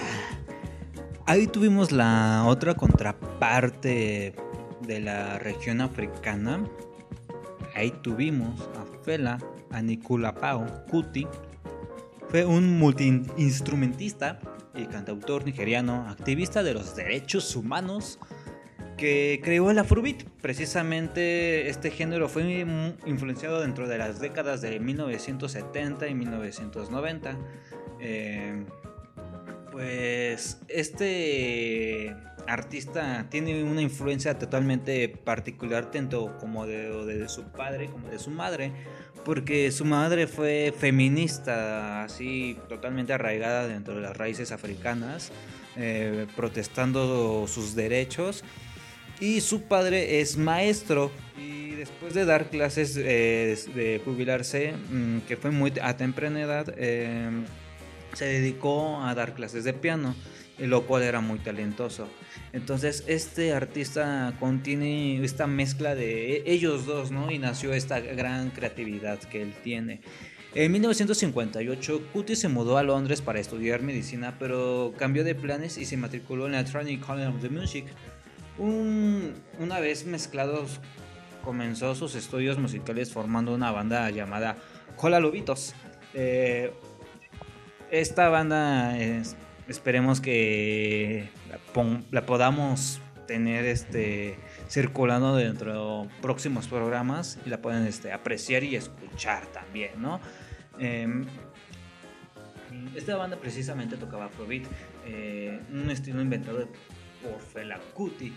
Ahí 1.26 1.46
tuvimos 1.46 1.92
la 1.92 2.44
otra 2.46 2.74
contraparte 2.74 4.34
de 4.80 5.00
la 5.00 5.38
región 5.38 5.80
africana. 5.80 6.64
Ahí 7.74 7.90
tuvimos 8.02 8.60
a 8.76 9.04
Fela 9.04 9.38
Anikulapao 9.70 10.84
Kuti. 10.90 11.26
Fue 12.28 12.44
un 12.44 12.78
multiinstrumentista 12.78 14.40
y 14.74 14.86
cantautor 14.86 15.44
nigeriano, 15.44 16.08
activista 16.08 16.62
de 16.62 16.74
los 16.74 16.96
derechos 16.96 17.54
humanos, 17.56 18.18
que 18.96 19.40
creó 19.42 19.70
el 19.70 19.78
Afrobeat. 19.78 20.24
Precisamente 20.40 21.68
este 21.68 21.90
género 21.90 22.28
fue 22.28 22.66
influenciado 23.06 23.60
dentro 23.60 23.88
de 23.88 23.98
las 23.98 24.20
décadas 24.20 24.60
de 24.60 24.80
1970 24.80 26.08
y 26.08 26.14
1990. 26.14 27.36
Eh, 28.00 28.64
pues 29.72 30.58
este 30.68 32.14
artista 32.46 33.26
tiene 33.30 33.64
una 33.64 33.80
influencia 33.80 34.38
totalmente 34.38 35.08
particular 35.08 35.90
tanto 35.90 36.36
como 36.38 36.66
de, 36.66 37.28
su 37.28 37.44
padre 37.44 37.86
como 37.86 38.08
de 38.08 38.18
su 38.18 38.30
madre, 38.30 38.72
porque 39.24 39.72
su 39.72 39.84
madre 39.84 40.26
fue 40.26 40.74
feminista, 40.78 42.04
así 42.04 42.58
totalmente 42.68 43.12
arraigada 43.12 43.66
dentro 43.66 43.94
de 43.94 44.02
las 44.02 44.16
raíces 44.16 44.52
africanas, 44.52 45.32
eh, 45.76 46.26
protestando 46.36 47.46
sus 47.48 47.74
derechos, 47.74 48.44
y 49.20 49.40
su 49.40 49.62
padre 49.62 50.20
es 50.20 50.36
maestro. 50.36 51.10
Y 51.38 51.70
después 51.76 52.12
de 52.12 52.24
dar 52.24 52.50
clases, 52.50 52.96
eh, 52.96 53.56
de 53.74 54.00
jubilarse, 54.04 54.74
mm, 54.90 55.20
que 55.20 55.36
fue 55.36 55.50
muy 55.50 55.72
a 55.80 55.96
temprana 55.96 56.42
edad, 56.42 56.74
eh, 56.76 57.30
se 58.14 58.24
dedicó 58.26 59.02
a 59.02 59.14
dar 59.14 59.34
clases 59.34 59.64
de 59.64 59.72
piano, 59.72 60.14
lo 60.58 60.86
cual 60.86 61.02
era 61.02 61.20
muy 61.20 61.38
talentoso. 61.38 62.08
Entonces 62.52 63.04
este 63.06 63.52
artista 63.52 64.34
contiene 64.38 65.22
esta 65.24 65.46
mezcla 65.46 65.94
de 65.94 66.42
ellos 66.46 66.86
dos, 66.86 67.10
¿no? 67.10 67.30
Y 67.30 67.38
nació 67.38 67.72
esta 67.72 68.00
gran 68.00 68.50
creatividad 68.50 69.18
que 69.18 69.42
él 69.42 69.54
tiene. 69.62 70.00
En 70.54 70.70
1958, 70.72 72.08
Cutie 72.12 72.36
se 72.36 72.48
mudó 72.48 72.76
a 72.76 72.82
Londres 72.82 73.22
para 73.22 73.40
estudiar 73.40 73.80
medicina, 73.80 74.36
pero 74.38 74.92
cambió 74.98 75.24
de 75.24 75.34
planes 75.34 75.78
y 75.78 75.86
se 75.86 75.96
matriculó 75.96 76.44
en 76.44 76.52
la 76.52 76.64
Trinity 76.64 76.98
College 76.98 77.28
of 77.28 77.40
the 77.40 77.48
Music. 77.48 77.86
Un- 78.58 79.32
una 79.58 79.80
vez 79.80 80.04
mezclados, 80.04 80.80
comenzó 81.42 81.94
sus 81.94 82.14
estudios 82.14 82.58
musicales 82.58 83.10
formando 83.10 83.54
una 83.54 83.70
banda 83.72 84.10
llamada 84.10 84.58
Cola 84.96 85.20
Lobitos. 85.20 85.74
Eh, 86.12 86.70
esta 87.92 88.28
banda 88.30 88.98
es- 88.98 89.36
esperemos 89.68 90.20
que 90.20 91.28
la 92.10 92.26
podamos 92.26 93.00
tener 93.28 93.64
este 93.66 94.36
circulando 94.68 95.36
dentro 95.36 96.02
de 96.04 96.08
próximos 96.20 96.66
programas 96.66 97.38
y 97.46 97.50
la 97.50 97.60
pueden 97.62 97.86
este, 97.86 98.12
apreciar 98.12 98.64
y 98.64 98.74
escuchar 98.76 99.46
también, 99.46 99.90
¿no? 99.98 100.20
Em, 100.78 101.26
esta 102.96 103.14
banda 103.16 103.36
precisamente 103.36 103.96
tocaba 103.98 104.24
Afrobeat, 104.26 104.64
eh, 105.06 105.60
un 105.70 105.90
estilo 105.90 106.22
inventado 106.22 106.66
por 107.22 107.40
Fela 107.40 107.78
Kuti, 107.92 108.32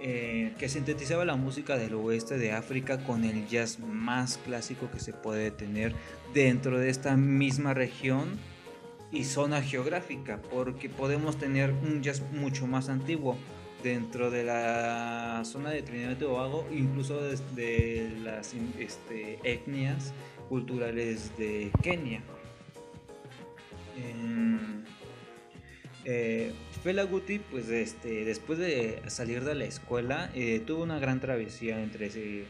eh, 0.00 0.52
que 0.58 0.68
sintetizaba 0.68 1.24
la 1.24 1.36
música 1.36 1.76
del 1.76 1.94
oeste 1.94 2.36
de 2.36 2.52
África 2.52 2.98
con 2.98 3.24
el 3.24 3.46
jazz 3.46 3.78
más 3.78 4.38
clásico 4.38 4.90
que 4.90 4.98
se 5.00 5.12
puede 5.12 5.50
tener 5.52 5.94
dentro 6.34 6.78
de 6.78 6.90
esta 6.90 7.16
misma 7.16 7.74
región 7.74 8.36
y 9.10 9.24
zona 9.24 9.62
geográfica, 9.62 10.40
porque 10.50 10.88
podemos 10.88 11.38
tener 11.38 11.72
un 11.72 12.02
jazz 12.02 12.22
mucho 12.32 12.66
más 12.66 12.88
antiguo 12.88 13.36
dentro 13.82 14.30
de 14.30 14.44
la 14.44 15.42
zona 15.44 15.70
de 15.70 15.82
Trinidad 15.82 16.12
y 16.12 16.16
Tobago, 16.16 16.66
incluso 16.70 17.22
desde 17.22 18.10
las 18.22 18.54
este, 18.78 19.38
etnias 19.44 20.12
culturales 20.48 21.36
de 21.38 21.70
Kenia. 21.82 22.22
Eh, 26.04 26.54
Guti, 27.10 27.38
pues 27.38 27.68
este, 27.68 28.24
después 28.24 28.58
de 28.58 29.02
salir 29.08 29.44
de 29.44 29.54
la 29.54 29.64
escuela, 29.64 30.30
eh, 30.34 30.62
tuvo 30.66 30.82
una 30.82 30.98
gran 30.98 31.20
travesía 31.20 31.82
entre 31.82 32.06
eh, 32.14 32.46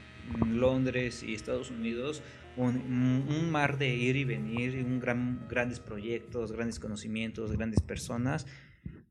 Londres 0.47 1.25
y 1.25 1.35
Estados 1.35 1.71
Unidos, 1.71 2.23
un, 2.59 3.27
un 3.29 3.51
mar 3.51 3.79
de 3.79 3.89
ir 3.95 4.17
y 4.17 4.25
venir, 4.25 4.85
un 4.85 5.01
gran, 5.01 5.47
grandes 5.49 5.81
proyectos, 5.81 6.53
grandes 6.53 6.79
conocimientos, 6.79 7.53
grandes 7.53 7.81
personas. 7.81 8.47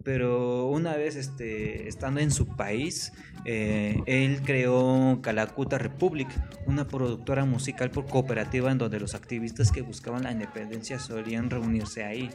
Pero 0.07 0.67
una 0.67 0.95
vez 0.95 1.17
este, 1.17 1.89
estando 1.89 2.21
en 2.21 2.31
su 2.31 2.47
país, 2.47 3.11
eh, 3.43 4.01
él 4.05 4.41
creó 4.41 5.19
Calacuta 5.21 5.77
Republic, 5.77 6.29
una 6.65 6.87
productora 6.87 7.43
musical 7.43 7.91
por 7.91 8.05
cooperativa 8.05 8.71
en 8.71 8.77
donde 8.77 9.01
los 9.01 9.15
activistas 9.15 9.69
que 9.69 9.81
buscaban 9.81 10.23
la 10.23 10.31
independencia 10.31 10.97
solían 10.97 11.49
reunirse 11.49 12.05
ahí. 12.05 12.31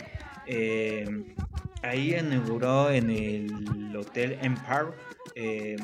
Eh, 0.46 1.34
ahí 1.82 2.14
inauguró 2.14 2.90
en 2.90 3.08
el 3.08 3.96
Hotel 3.96 4.36
Empire 4.42 4.92
eh, 5.34 5.76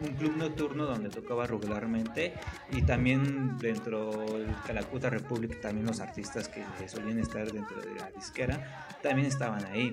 un 0.00 0.14
club 0.14 0.38
nocturno 0.38 0.86
donde 0.86 1.10
tocaba 1.10 1.46
regularmente 1.46 2.32
y 2.72 2.80
también 2.80 3.58
dentro 3.58 4.12
del 4.38 4.56
Calacuta 4.66 5.10
Republic 5.10 5.60
también 5.60 5.86
los 5.86 6.00
artistas 6.00 6.48
que 6.48 6.88
solían 6.88 7.18
estar 7.18 7.52
dentro 7.52 7.82
de 7.82 7.94
la 7.96 8.10
disquera 8.12 8.88
también 9.02 9.28
estaban 9.28 9.62
ahí. 9.66 9.92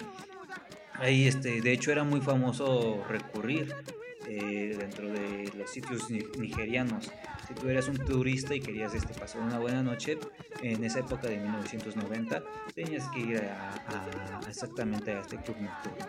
Ahí, 0.95 1.27
este, 1.27 1.61
de 1.61 1.71
hecho, 1.71 1.91
era 1.91 2.03
muy 2.03 2.21
famoso 2.21 3.03
recurrir 3.09 3.73
eh, 4.27 4.75
dentro 4.77 5.09
de 5.09 5.51
los 5.57 5.69
sitios 5.71 6.09
ni- 6.11 6.23
nigerianos. 6.37 7.11
Si 7.47 7.53
tú 7.53 7.67
eras 7.69 7.87
un 7.87 7.97
turista 7.97 8.53
y 8.55 8.59
querías 8.61 8.93
este, 8.93 9.13
pasar 9.13 9.41
una 9.41 9.57
buena 9.59 9.81
noche, 9.83 10.17
en 10.61 10.83
esa 10.83 10.99
época 10.99 11.27
de 11.27 11.37
1990, 11.37 12.43
tenías 12.75 13.07
que 13.09 13.19
ir 13.19 13.37
a, 13.39 13.71
a- 13.73 14.39
exactamente 14.47 15.11
a 15.11 15.21
este 15.21 15.37
club 15.37 15.57
nocturno. 15.59 16.05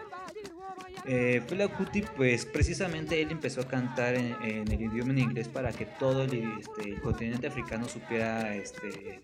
Eh, 1.05 1.42
Fela 1.48 1.66
Kuti, 1.68 2.03
pues 2.16 2.46
precisamente 2.46 3.20
él 3.20 3.32
empezó 3.32 3.62
a 3.62 3.66
cantar 3.68 4.14
en, 4.14 4.36
en 4.42 4.70
el 4.70 4.80
idioma 4.82 5.11
en 5.12 5.18
inglés 5.18 5.48
para 5.48 5.72
que 5.72 5.84
todo 5.84 6.22
el, 6.22 6.32
este, 6.61 6.90
el 6.90 7.00
continente 7.00 7.48
africano 7.48 7.88
supiera 7.88 8.55
este, 8.55 9.20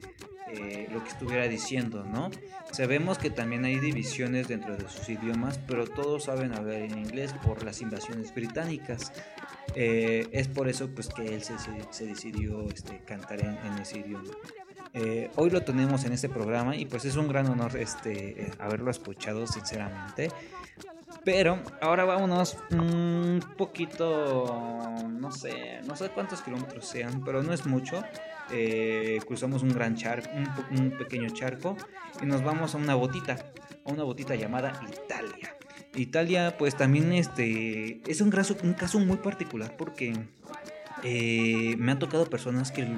eh, 0.52 0.88
lo 0.92 1.04
que 1.04 1.10
estuviera 1.10 1.46
diciendo, 1.46 2.02
¿no? 2.04 2.30
Sabemos 2.72 3.18
que 3.18 3.30
también 3.30 3.64
hay 3.64 3.78
divisiones 3.78 4.48
dentro 4.48 4.76
de 4.76 4.88
sus 4.88 5.08
idiomas, 5.08 5.58
pero 5.68 5.86
todos 5.86 6.24
saben 6.24 6.52
hablar 6.52 6.76
en 6.82 6.98
inglés 6.98 7.32
por 7.44 7.62
las 7.62 7.80
invasiones 7.80 8.34
británicas. 8.34 9.12
Eh, 9.76 10.26
es 10.32 10.48
por 10.48 10.68
eso 10.68 10.88
pues 10.88 11.08
que 11.08 11.32
él 11.34 11.42
se, 11.44 11.54
se- 11.92 12.06
decidió 12.06 12.68
este, 12.70 12.98
cantar 13.06 13.40
en, 13.40 13.56
en 13.56 13.78
ese 13.80 13.98
idioma. 14.00 14.32
Eh, 14.94 15.30
hoy 15.36 15.50
lo 15.50 15.62
tenemos 15.62 16.04
en 16.04 16.12
este 16.12 16.28
programa 16.28 16.74
y 16.74 16.86
pues 16.86 17.04
es 17.04 17.14
un 17.16 17.28
gran 17.28 17.46
honor 17.46 17.76
este, 17.76 18.42
eh, 18.42 18.50
haberlo 18.58 18.90
escuchado 18.90 19.46
sinceramente. 19.46 20.30
Pero 21.30 21.60
ahora 21.82 22.06
vámonos 22.06 22.56
un 22.70 23.44
poquito, 23.58 24.96
no 25.10 25.30
sé, 25.30 25.82
no 25.84 25.94
sé 25.94 26.08
cuántos 26.08 26.40
kilómetros 26.40 26.86
sean, 26.86 27.22
pero 27.22 27.42
no 27.42 27.52
es 27.52 27.66
mucho. 27.66 28.02
Eh, 28.50 29.20
cruzamos 29.26 29.62
un 29.62 29.68
gran 29.68 29.94
charco, 29.94 30.30
un, 30.70 30.90
pequeño 30.96 31.28
charco 31.28 31.76
y 32.22 32.24
nos 32.24 32.42
vamos 32.42 32.74
a 32.74 32.78
una 32.78 32.94
botita, 32.94 33.36
a 33.84 33.92
una 33.92 34.04
botita 34.04 34.36
llamada 34.36 34.80
Italia. 34.90 35.54
Italia, 35.94 36.56
pues 36.56 36.74
también 36.74 37.12
este 37.12 38.00
es 38.10 38.22
un 38.22 38.30
caso, 38.30 38.56
un 38.62 38.72
caso 38.72 38.98
muy 38.98 39.18
particular 39.18 39.76
porque 39.76 40.14
eh, 41.02 41.74
me 41.76 41.92
han 41.92 41.98
tocado 41.98 42.24
personas 42.24 42.72
que 42.72 42.88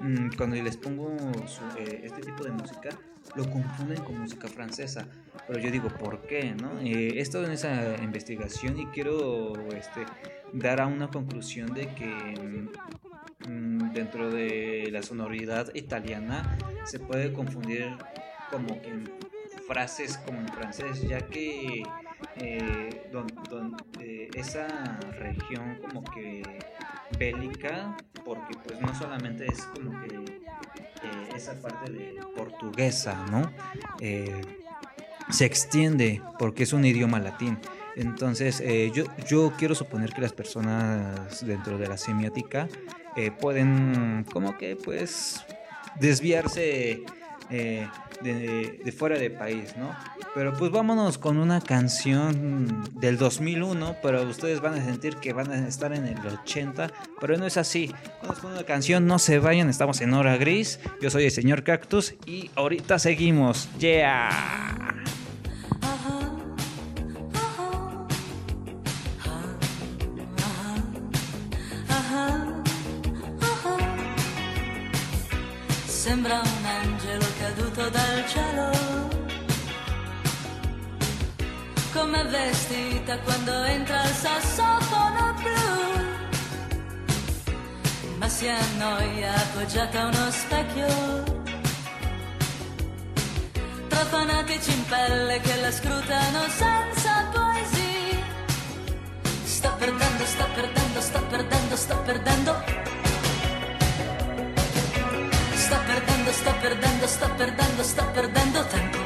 mm, 0.00 0.30
cuando 0.36 0.56
les 0.56 0.76
pongo 0.76 1.16
su- 1.46 1.64
eh, 1.78 2.00
este 2.04 2.20
tipo 2.22 2.44
de 2.44 2.50
música 2.52 2.90
lo 3.36 3.48
confunden 3.50 4.02
con 4.02 4.18
música 4.20 4.48
francesa. 4.48 5.06
Pero 5.46 5.58
yo 5.60 5.70
digo, 5.70 5.88
¿por 5.88 6.22
qué? 6.26 6.54
No? 6.60 6.80
Eh, 6.80 7.14
he 7.16 7.20
estado 7.20 7.44
en 7.46 7.52
esa 7.52 7.96
investigación 8.02 8.78
y 8.78 8.86
quiero 8.86 9.52
este, 9.72 10.04
dar 10.52 10.80
a 10.80 10.86
una 10.86 11.08
conclusión 11.08 11.72
de 11.74 11.86
que 11.94 12.68
mm, 13.48 13.92
dentro 13.92 14.30
de 14.30 14.88
la 14.90 15.02
sonoridad 15.02 15.74
italiana 15.74 16.56
se 16.84 16.98
puede 16.98 17.32
confundir 17.32 17.88
como 18.50 18.80
que 18.82 18.92
frases 19.66 20.18
como 20.18 20.40
en 20.40 20.48
francés, 20.48 21.02
ya 21.02 21.20
que 21.26 21.82
eh, 22.36 23.08
don- 23.12 23.26
don- 23.48 23.76
eh, 24.00 24.28
esa 24.34 24.66
región 25.18 25.76
como 25.80 26.02
que 26.04 26.42
bélica, 27.20 27.94
porque 28.24 28.56
pues 28.64 28.80
no 28.80 28.92
solamente 28.94 29.46
es 29.46 29.60
como 29.66 29.90
que 30.00 30.14
eh, 30.16 31.28
esa 31.36 31.60
parte 31.60 31.92
de 31.92 32.18
portuguesa, 32.34 33.26
¿no? 33.30 33.52
Eh, 34.00 34.40
se 35.28 35.44
extiende 35.44 36.22
porque 36.38 36.62
es 36.62 36.72
un 36.72 36.84
idioma 36.84 37.20
latín. 37.20 37.58
Entonces, 37.94 38.60
eh, 38.60 38.90
yo, 38.94 39.04
yo 39.28 39.52
quiero 39.58 39.74
suponer 39.74 40.14
que 40.14 40.22
las 40.22 40.32
personas 40.32 41.44
dentro 41.44 41.76
de 41.76 41.88
la 41.88 41.98
semiótica 41.98 42.68
pueden 43.38 44.24
como 44.32 44.56
que 44.56 44.76
pues 44.76 45.44
desviarse 45.96 47.04
de, 48.20 48.94
fuera 48.96 49.18
de 49.18 49.30
país, 49.30 49.76
¿no? 49.76 49.94
Pero 50.34 50.52
pues 50.54 50.70
vámonos 50.70 51.18
con 51.18 51.38
una 51.38 51.60
canción 51.60 52.88
del 53.00 53.18
2001, 53.18 53.96
pero 54.02 54.22
ustedes 54.22 54.60
van 54.60 54.74
a 54.74 54.84
sentir 54.84 55.16
que 55.16 55.32
van 55.32 55.50
a 55.50 55.66
estar 55.66 55.92
en 55.92 56.06
el 56.06 56.18
80, 56.18 56.90
pero 57.20 57.36
no 57.36 57.46
es 57.46 57.56
así. 57.56 57.92
Vamos 58.22 58.38
con 58.38 58.52
una 58.52 58.64
canción, 58.64 59.06
no 59.06 59.18
se 59.18 59.38
vayan, 59.38 59.68
estamos 59.68 60.00
en 60.00 60.14
hora 60.14 60.36
gris. 60.36 60.80
Yo 61.00 61.10
soy 61.10 61.24
el 61.24 61.30
señor 61.30 61.64
Cactus 61.64 62.14
y 62.26 62.50
ahorita 62.54 62.98
seguimos. 62.98 63.68
Yeah. 63.78 64.30
Sembra 75.86 76.42
un 76.42 76.66
angelo 76.66 77.29
caduto 77.50 77.88
dal 77.90 78.28
cielo. 78.28 78.70
Come 81.92 82.22
vestita 82.24 83.18
quando 83.20 83.64
entra 83.64 84.02
il 84.04 84.14
sassofono 84.14 85.34
blu. 85.42 85.58
Ma 88.18 88.28
si 88.28 88.48
annoia 88.48 89.34
appoggiata 89.34 90.00
a 90.00 90.06
uno 90.06 90.30
specchio. 90.30 90.86
Tra 93.88 94.04
fanatici 94.04 94.72
in 94.72 94.84
pelle 94.86 95.40
che 95.40 95.60
la 95.60 95.72
scrutano 95.72 96.40
senza 96.48 97.28
poesia. 97.32 98.18
Sto 99.44 99.74
perdendo, 99.78 100.24
sto 100.24 100.46
perdendo, 100.54 101.00
sto 101.00 101.20
perdendo, 101.26 101.76
sto 101.76 101.98
perdendo. 102.02 102.99
Sto 105.70 105.78
perdendo, 105.86 106.32
sto 106.32 106.52
perdendo, 106.60 107.06
sto 107.06 107.34
perdendo, 107.36 107.82
sto 107.84 108.04
perdendo 108.12 108.66
tempo. 108.66 108.98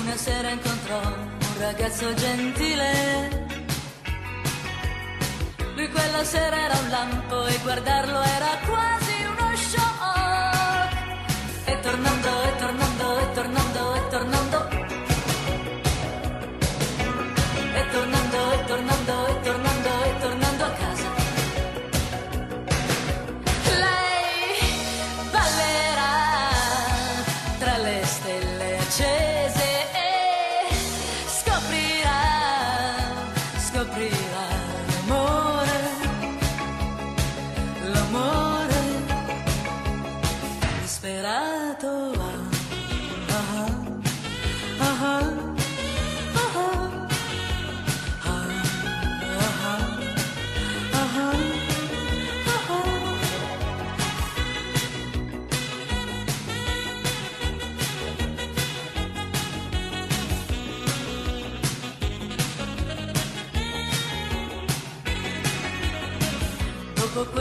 Una 0.00 0.16
sera 0.16 0.50
incontrò 0.50 1.00
un 1.00 1.58
ragazzo 1.58 2.14
gentile. 2.14 3.46
Lui 5.74 5.88
quella 5.90 6.22
sera 6.22 6.56
era 6.56 6.78
un 6.78 6.88
lampo 6.90 7.44
e 7.48 7.58
guardarlo 7.64 8.22
era 8.22 8.58
quasi 8.64 9.01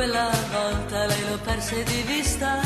quella 0.01 0.31
volta 0.51 1.05
lei 1.05 1.29
lo 1.29 1.37
perse 1.43 1.83
di 1.83 2.01
vista. 2.01 2.59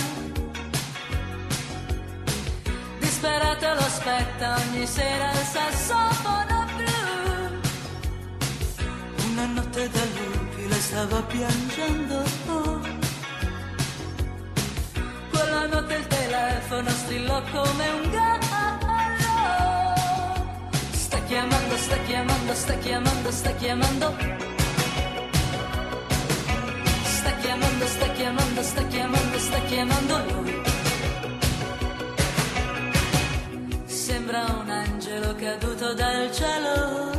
Disperato 3.00 3.74
lo 3.74 3.86
aspetta 3.92 4.56
ogni 4.56 4.88
sera 4.88 5.32
il 5.32 5.46
sassofono 5.56 6.66
blu. 6.76 7.60
Una 9.32 9.46
notte 9.48 9.90
da 9.90 10.04
lupi 10.16 10.68
le 10.70 10.80
stava 10.80 11.22
piangendo. 11.24 12.24
Quella 15.30 15.66
notte 15.68 15.94
il 15.94 16.08
telefono 16.08 16.90
strillò 16.90 17.42
come 17.52 17.90
un 18.00 18.10
gallo. 18.12 18.54
Sta 20.94 21.20
chiamando, 21.28 21.76
sta 21.76 21.98
chiamando, 22.08 22.54
sta 22.54 22.74
chiamando, 22.76 23.32
sta 23.32 23.52
chiamando. 23.56 24.45
Chiamando, 28.36 28.62
sta 28.64 28.84
chiamando, 28.88 29.40
sta 29.40 29.60
chiamando, 29.62 30.24
lui. 30.34 30.62
Sembra 33.86 34.44
un 34.62 34.70
angelo 34.70 35.36
caduto 35.36 35.94
dal 35.94 36.32
cielo. 36.34 37.12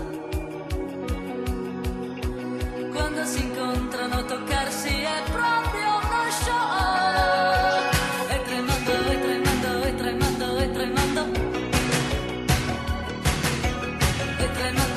Quando 2.93 3.25
si 3.25 3.43
incontrano 3.43 4.25
toccarsi 4.25 4.89
è 4.89 5.23
proprio 5.31 5.89
uno 6.05 6.31
show. 6.43 7.81
E 8.29 8.43
tremando, 8.45 8.93
e 9.11 9.21
tremando, 9.25 9.83
e 9.85 9.95
tremando. 9.95 10.59
E 10.59 10.71
tremando, 10.71 11.23
e 14.39 14.51
tremando, 14.53 14.96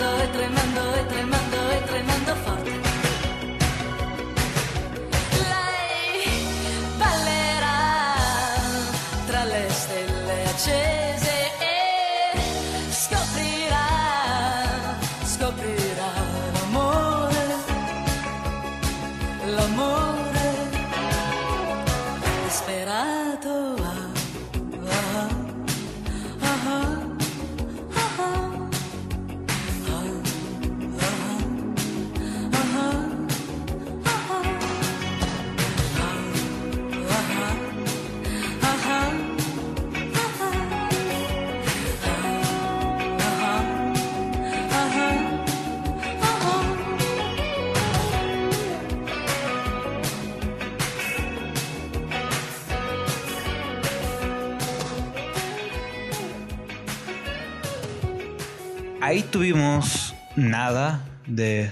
tuvimos 59.32 60.15
nada 60.36 61.05
de 61.27 61.71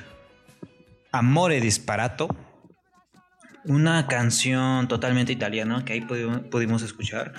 Amore 1.11 1.59
Disparato, 1.59 2.27
una 3.65 4.07
canción 4.07 4.87
totalmente 4.87 5.33
italiana 5.33 5.83
que 5.83 5.93
ahí 5.93 6.01
pudimos, 6.01 6.83
escuchar. 6.83 7.33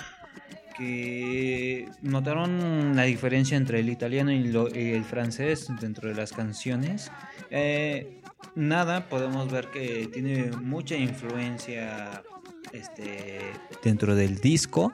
Que 0.77 1.89
notaron 2.01 2.95
la 2.95 3.03
diferencia 3.03 3.57
entre 3.57 3.79
el 3.79 3.89
italiano 3.89 4.31
y 4.31 4.37
el 4.37 5.03
francés 5.03 5.67
dentro 5.81 6.07
de 6.07 6.15
las 6.15 6.31
canciones. 6.31 7.11
Eh, 7.49 8.21
nada, 8.55 9.09
podemos 9.09 9.51
ver 9.51 9.67
que 9.71 10.09
tiene 10.11 10.51
mucha 10.51 10.95
influencia 10.95 12.23
este, 12.71 13.39
dentro 13.83 14.15
del 14.15 14.39
disco. 14.39 14.93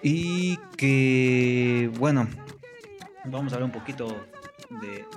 Y 0.00 0.58
que, 0.76 1.90
bueno, 1.98 2.28
vamos 3.30 3.52
a 3.52 3.56
hablar 3.56 3.66
un 3.66 3.72
poquito 3.72 4.16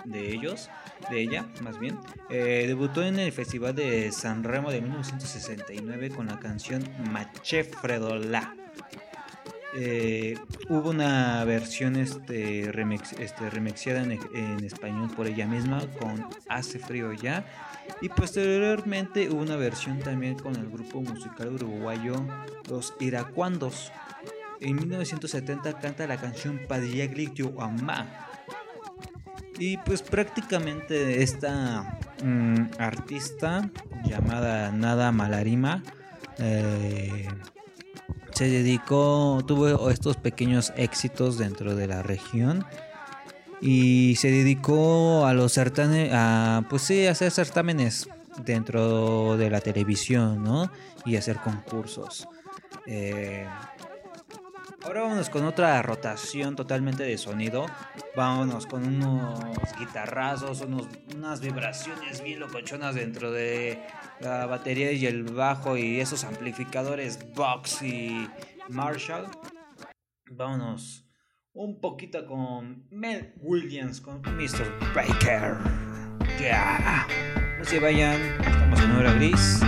de, 0.05 0.31
ellos, 0.31 0.69
de 1.09 1.21
ella 1.21 1.45
más 1.61 1.79
bien. 1.79 1.97
Eh, 2.29 2.65
debutó 2.67 3.03
en 3.03 3.19
el 3.19 3.31
Festival 3.31 3.75
de 3.75 4.11
San 4.11 4.43
Remo 4.43 4.71
de 4.71 4.81
1969 4.81 6.09
con 6.09 6.27
la 6.27 6.39
canción 6.39 6.83
Maché 7.11 7.63
Fredola. 7.63 8.55
Eh, 9.73 10.37
hubo 10.67 10.89
una 10.89 11.45
versión 11.45 11.95
este, 11.95 12.69
remix, 12.73 13.13
este, 13.13 13.49
remixiada 13.49 14.03
en, 14.03 14.19
en 14.33 14.63
español 14.65 15.09
por 15.15 15.27
ella 15.27 15.47
misma 15.47 15.81
con 15.99 16.27
Hace 16.49 16.79
frío 16.79 17.13
ya. 17.13 17.45
Y 18.01 18.09
posteriormente 18.09 19.29
hubo 19.29 19.41
una 19.41 19.55
versión 19.55 19.99
también 19.99 20.37
con 20.37 20.55
el 20.55 20.69
grupo 20.69 21.01
musical 21.01 21.53
uruguayo 21.53 22.15
Los 22.69 22.93
Iracuandos. 22.99 23.91
En 24.61 24.75
1970 24.75 25.79
canta 25.79 26.05
la 26.05 26.17
canción 26.17 26.61
Padiagli 26.67 27.31
Yo 27.33 27.59
Amá. 27.59 28.29
Y 29.57 29.77
pues 29.77 30.03
prácticamente 30.03 31.23
esta 31.23 31.99
mm, 32.23 32.79
artista 32.79 33.69
llamada 34.05 34.71
Nada 34.71 35.11
Malarima 35.11 35.83
eh, 36.37 37.27
se 38.33 38.49
dedicó, 38.49 39.43
tuvo 39.45 39.89
estos 39.89 40.17
pequeños 40.17 40.71
éxitos 40.77 41.37
dentro 41.37 41.75
de 41.75 41.87
la 41.87 42.03
región 42.03 42.65
y 43.61 44.15
se 44.17 44.31
dedicó 44.31 45.25
a 45.25 45.33
los 45.33 45.53
certámenes, 45.53 46.11
pues 46.69 46.83
sí, 46.83 47.05
hacer 47.07 47.31
certámenes 47.31 48.09
dentro 48.43 49.37
de 49.37 49.49
la 49.49 49.61
televisión, 49.61 50.43
¿no? 50.43 50.71
Y 51.05 51.15
hacer 51.15 51.37
concursos. 51.37 52.27
Eh, 52.87 53.45
Ahora 54.83 55.01
vámonos 55.01 55.29
con 55.29 55.45
otra 55.45 55.79
rotación 55.83 56.55
totalmente 56.55 57.03
de 57.03 57.17
sonido. 57.17 57.67
Vámonos 58.15 58.65
con 58.65 58.85
unos 58.85 59.39
guitarrazos, 59.77 60.61
unos, 60.61 60.87
unas 61.15 61.39
vibraciones 61.39 62.23
bien 62.23 62.39
locochonas 62.39 62.95
dentro 62.95 63.31
de 63.31 63.79
la 64.19 64.47
batería 64.47 64.91
y 64.91 65.05
el 65.05 65.23
bajo 65.23 65.77
y 65.77 65.99
esos 65.99 66.23
amplificadores 66.23 67.19
Vox 67.35 67.83
y 67.83 68.27
Marshall. 68.69 69.27
Vámonos 70.31 71.05
un 71.53 71.79
poquito 71.79 72.25
con 72.25 72.87
Mel 72.89 73.33
Williams, 73.37 74.01
con 74.01 74.21
Mr. 74.21 74.93
Baker. 74.95 75.57
Ya. 76.39 77.05
No 77.59 77.65
se 77.65 77.79
vayan, 77.79 78.19
estamos 78.41 78.81
en 78.81 78.91
hora 78.93 79.13
gris. 79.13 79.61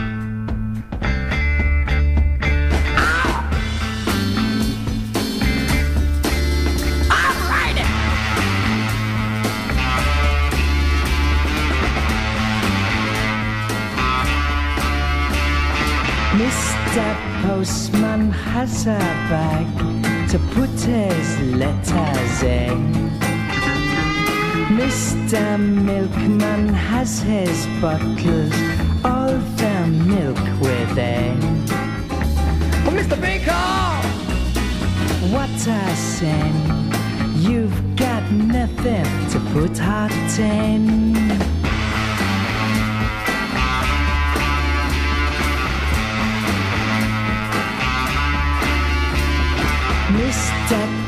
Postman 17.63 18.29
has 18.29 18.87
a 18.87 18.99
bag 19.31 19.65
to 20.27 20.37
put 20.53 20.69
his 20.81 21.39
letters 21.55 22.43
in. 22.43 23.09
Mr. 24.75 25.57
Milkman 25.57 26.67
has 26.67 27.21
his 27.21 27.65
bottles, 27.79 28.53
all 29.05 29.37
the 29.55 29.87
milk 29.87 30.43
within. 30.59 31.39
Oh, 32.85 32.91
Mr. 32.91 33.15
Baker! 33.21 33.53
What 35.31 35.55
a 35.65 35.95
sin! 35.95 36.91
You've 37.49 37.95
got 37.95 38.29
nothing 38.29 39.05
to 39.29 39.39
put 39.53 39.77
heart 39.77 40.37
in. 40.37 41.42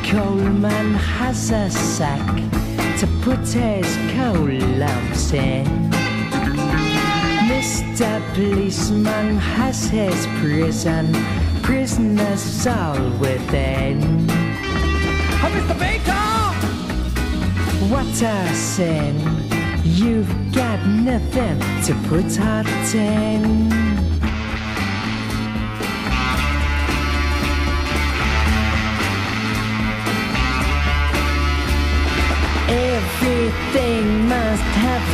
Mr. 0.06 0.22
Coleman 0.22 0.94
has 0.94 1.50
a 1.50 1.68
sack 1.68 2.36
to 3.00 3.06
put 3.22 3.40
his 3.40 3.96
coal 4.14 4.46
lumps 4.78 5.32
in. 5.32 5.66
Mr. 7.48 8.22
Policeman 8.34 9.36
has 9.36 9.88
his 9.88 10.26
prison, 10.38 11.12
prisoners 11.62 12.66
all 12.68 13.10
within. 13.18 14.30
Oh, 15.42 15.50
Mr. 15.52 15.76
Baker! 15.76 16.26
What 17.92 18.22
a 18.22 18.54
sin! 18.54 19.16
You've 19.82 20.54
got 20.54 20.86
nothing 20.86 21.58
to 21.84 21.94
put 22.08 22.36
heart 22.36 22.94
in. 22.94 24.05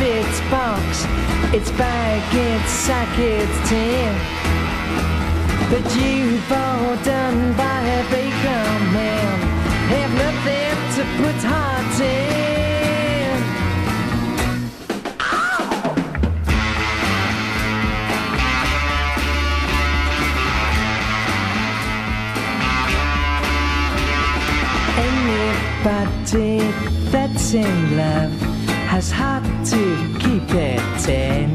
Its 0.03 0.39
box, 0.51 1.05
its 1.53 1.71
bag, 1.71 2.21
its 2.35 2.69
sack, 2.69 3.17
its 3.17 3.69
tin. 3.69 4.13
But 5.71 5.85
you 5.95 6.39
bought 6.49 7.03
done 7.03 7.53
by 7.55 7.79
a 7.81 8.03
baker 8.11 8.63
man 8.93 9.53
have 9.93 10.13
nothing 10.25 10.75
to 10.95 11.03
put 11.19 11.37
heart 11.43 11.99
in. 12.01 12.33
Anybody 25.85 26.59
that's 27.11 27.53
in 27.53 27.97
love 27.97 28.33
has 28.87 29.11
hard 29.11 29.42
to 29.73 30.19
keep 30.19 30.49
it 30.53 31.09
in. 31.09 31.49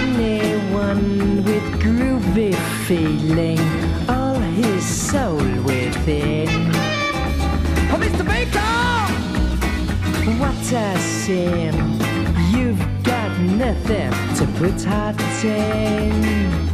Anyone 0.00 1.44
with 1.44 1.66
groovy 1.82 2.54
feeling, 2.86 3.58
all 4.08 4.38
his 4.62 4.84
soul 4.84 5.42
within. 5.64 6.48
Oh, 7.90 7.98
Mr. 8.04 8.24
Baker! 8.32 8.78
What 10.40 10.72
a 10.72 10.98
sin! 10.98 11.74
You've 12.54 12.84
got 13.02 13.30
nothing 13.40 14.12
to 14.38 14.44
put 14.58 14.80
heart 14.84 15.20
in. 15.44 16.71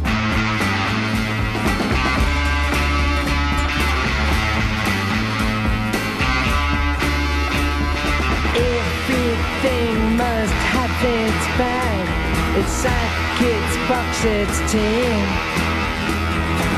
Its 12.59 12.71
sack, 12.71 13.41
its 13.41 13.75
box, 13.87 14.25
its 14.25 14.71
tin. 14.71 15.25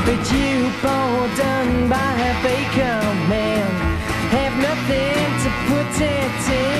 But 0.06 0.22
you 0.32 0.70
bought 0.82 1.36
done 1.36 1.88
by 1.88 2.12
a 2.30 2.34
baker 2.42 3.00
man 3.28 3.66
have 4.36 4.54
nothing 4.68 5.26
to 5.44 5.50
put 5.68 6.00
it 6.00 6.66
in. 6.66 6.71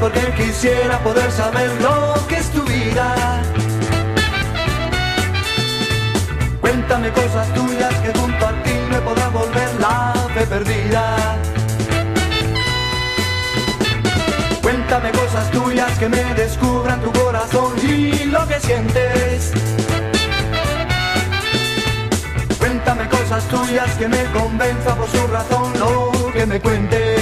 Porque 0.00 0.20
quisiera 0.36 0.98
poder 0.98 1.30
saber 1.30 1.70
lo 1.80 2.14
que 2.28 2.36
es 2.36 2.50
tu 2.50 2.62
vida. 2.62 3.42
Cuéntame 6.60 7.10
cosas 7.10 7.52
tuyas 7.54 7.94
que 8.02 8.18
junto 8.18 8.46
a 8.46 8.52
ti 8.62 8.72
me 8.90 9.00
podrá 9.00 9.28
volver 9.28 9.68
la 9.80 10.12
fe 10.34 10.46
perdida. 10.46 11.16
Cuéntame 14.62 15.10
cosas 15.12 15.50
tuyas 15.50 15.98
que 15.98 16.08
me 16.08 16.22
descubran 16.34 17.00
tu 17.00 17.12
corazón 17.12 17.72
y 17.82 18.24
lo 18.24 18.46
que 18.46 18.60
sientes. 18.60 19.52
Cuéntame 22.58 23.08
cosas 23.08 23.44
tuyas 23.48 23.90
que 23.98 24.08
me 24.08 24.24
convenza 24.32 24.94
por 24.94 25.08
su 25.08 25.26
razón 25.28 25.72
lo 25.78 26.32
que 26.32 26.46
me 26.46 26.60
cuentes. 26.60 27.15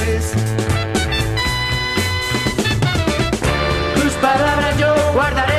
Tus 4.34 4.42
palabras 4.42 4.76
yo 4.78 5.12
guardaré 5.12 5.53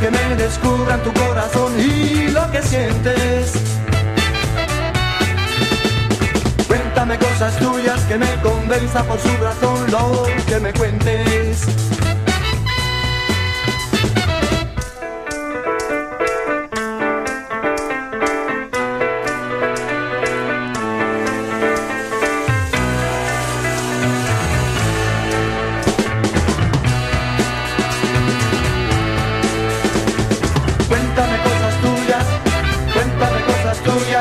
que 0.00 0.10
me 0.10 0.36
descubran 0.36 1.02
tu 1.02 1.12
corazón 1.12 1.78
y 1.78 2.28
lo 2.28 2.50
que 2.50 2.62
sientes. 2.62 3.52
Cuéntame 6.66 7.18
cosas 7.18 7.58
tuyas 7.58 8.00
que 8.04 8.16
me 8.16 8.34
convenza 8.42 9.04
por 9.04 9.18
su 9.20 9.28
razón 9.36 9.90
lo 9.90 10.24
que 10.46 10.58
me 10.58 10.72
cuentes. 10.72 11.99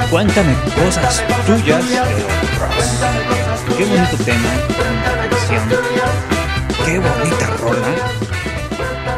Cuéntame 0.09 0.55
cosas 0.73 1.23
tuyas. 1.45 1.85
Qué 3.77 3.85
bonito 3.85 4.17
tema. 4.25 4.49
Qué 6.83 6.97
bonita 6.97 7.47
rola. 7.57 7.95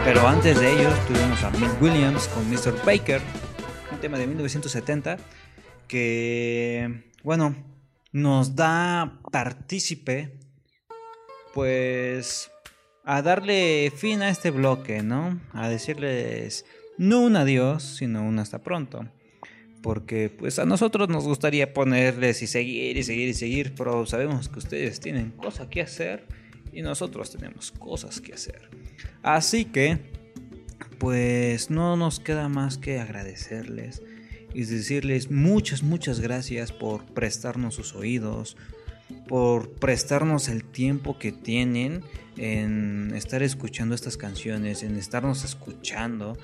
Pero 0.04 0.28
antes 0.28 0.60
de 0.60 0.74
ello 0.74 0.90
tuvimos 1.08 1.42
a 1.46 1.52
Mick 1.52 1.82
Williams 1.82 2.28
con 2.28 2.50
Mr. 2.50 2.84
Baker, 2.86 3.22
un 3.90 4.00
tema 4.02 4.18
de 4.18 4.28
1970 4.28 5.16
que, 5.88 7.14
bueno, 7.24 7.56
nos 8.12 8.58
da 8.58 9.22
partícipe, 9.32 10.38
pues, 11.54 12.52
a 13.06 13.22
darle 13.22 13.94
fin 13.96 14.22
a 14.24 14.30
este 14.30 14.52
bloque, 14.52 15.04
¿no? 15.04 15.40
A 15.54 15.70
decirles 15.70 16.66
no 16.98 17.22
un 17.22 17.38
adiós, 17.38 17.82
sino 17.82 18.24
un 18.24 18.40
hasta 18.40 18.60
pronto. 18.60 19.06
Porque 19.82 20.30
pues 20.30 20.60
a 20.60 20.66
nosotros 20.66 21.10
nos 21.10 21.24
gustaría 21.24 21.74
ponerles 21.74 22.42
y 22.42 22.48
seguir 22.48 22.98
y 22.98 23.04
seguir 23.04 23.30
y 23.30 23.34
seguir, 23.34 23.74
pero 23.76 24.06
sabemos 24.06 24.48
que 24.48 24.60
ustedes 24.60 25.00
tienen 25.00 25.32
cosas 25.32 25.68
que 25.68 25.82
hacer 25.82 26.26
y 26.72 26.82
nosotros 26.82 27.32
tenemos 27.32 27.72
cosas 27.72 28.22
que 28.22 28.34
hacer. 28.34 28.70
Así 29.24 29.66
que 29.66 30.00
pues 31.00 31.72
no 31.72 31.98
nos 31.98 32.20
queda 32.20 32.48
más 32.48 32.78
que 32.78 33.00
agradecerles 33.00 34.04
y 34.54 34.66
decirles 34.66 35.32
muchas, 35.32 35.82
muchas 35.82 36.20
gracias 36.20 36.72
por 36.72 37.06
prestarnos 37.06 37.76
sus 37.76 37.96
oídos, 37.96 38.58
por 39.28 39.72
prestarnos 39.72 40.48
el 40.48 40.64
tiempo 40.64 41.18
que 41.18 41.32
tienen 41.32 42.04
en 42.38 43.14
estar 43.16 43.44
escuchando 43.44 43.96
estas 43.96 44.18
canciones, 44.18 44.84
en 44.84 44.98
estarnos 44.98 45.44
escuchando 45.44 46.38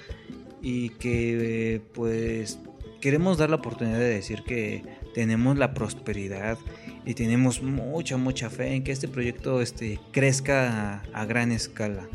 y 0.61 0.89
que 0.89 1.81
pues 1.93 2.59
queremos 3.07 3.37
dar 3.37 3.49
la 3.49 3.55
oportunidad 3.55 3.99
de 3.99 4.09
decir 4.15 4.43
que 4.43 4.83
tenemos 5.13 5.57
la 5.57 5.73
prosperidad 5.73 6.57
y 7.05 7.13
tenemos 7.13 7.63
mucha, 7.63 8.17
mucha 8.17 8.49
fe 8.49 8.73
en 8.73 8.83
que 8.83 8.91
este 8.91 9.07
proyecto 9.07 9.61
este, 9.61 9.97
crezca 10.11 11.03
a, 11.13 11.23
gran 11.25 11.53
escala, 11.53 12.09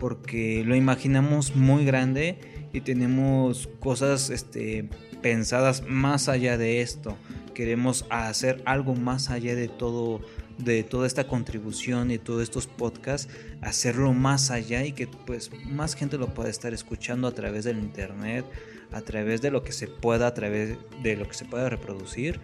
porque 0.00 0.64
lo 0.66 0.74
imaginamos 0.74 1.54
muy 1.54 1.84
grande 1.84 2.40
y 2.72 2.80
tenemos 2.80 3.68
cosas 3.78 4.30
este, 4.30 4.88
pensadas 5.20 5.84
más 5.86 6.28
allá 6.28 6.58
de 6.58 6.82
esto. 6.82 7.16
Queremos 7.54 8.04
hacer 8.10 8.62
algo 8.64 8.96
más 8.96 9.30
allá 9.30 9.54
de 9.54 9.68
todo 9.68 10.22
de 10.58 10.82
toda 10.82 11.06
esta 11.06 11.28
contribución 11.28 12.10
y 12.10 12.18
todos 12.18 12.42
estos 12.42 12.66
podcasts, 12.66 13.32
hacerlo 13.60 14.12
más 14.12 14.50
allá 14.50 14.84
y 14.84 14.92
que 14.92 15.06
pues 15.06 15.50
más 15.66 15.94
gente 15.94 16.18
lo 16.18 16.34
pueda 16.34 16.50
estar 16.50 16.74
escuchando 16.74 17.28
a 17.28 17.32
través 17.32 17.64
del 17.64 17.78
internet, 17.78 18.44
a 18.92 19.00
través 19.02 19.40
de 19.42 19.50
lo 19.50 19.62
que 19.62 19.72
se 19.72 19.88
pueda, 19.88 20.26
a 20.26 20.34
través 20.34 20.76
de 21.02 21.16
lo 21.16 21.26
que 21.26 21.34
se 21.34 21.44
pueda 21.44 21.68
reproducir. 21.68 22.40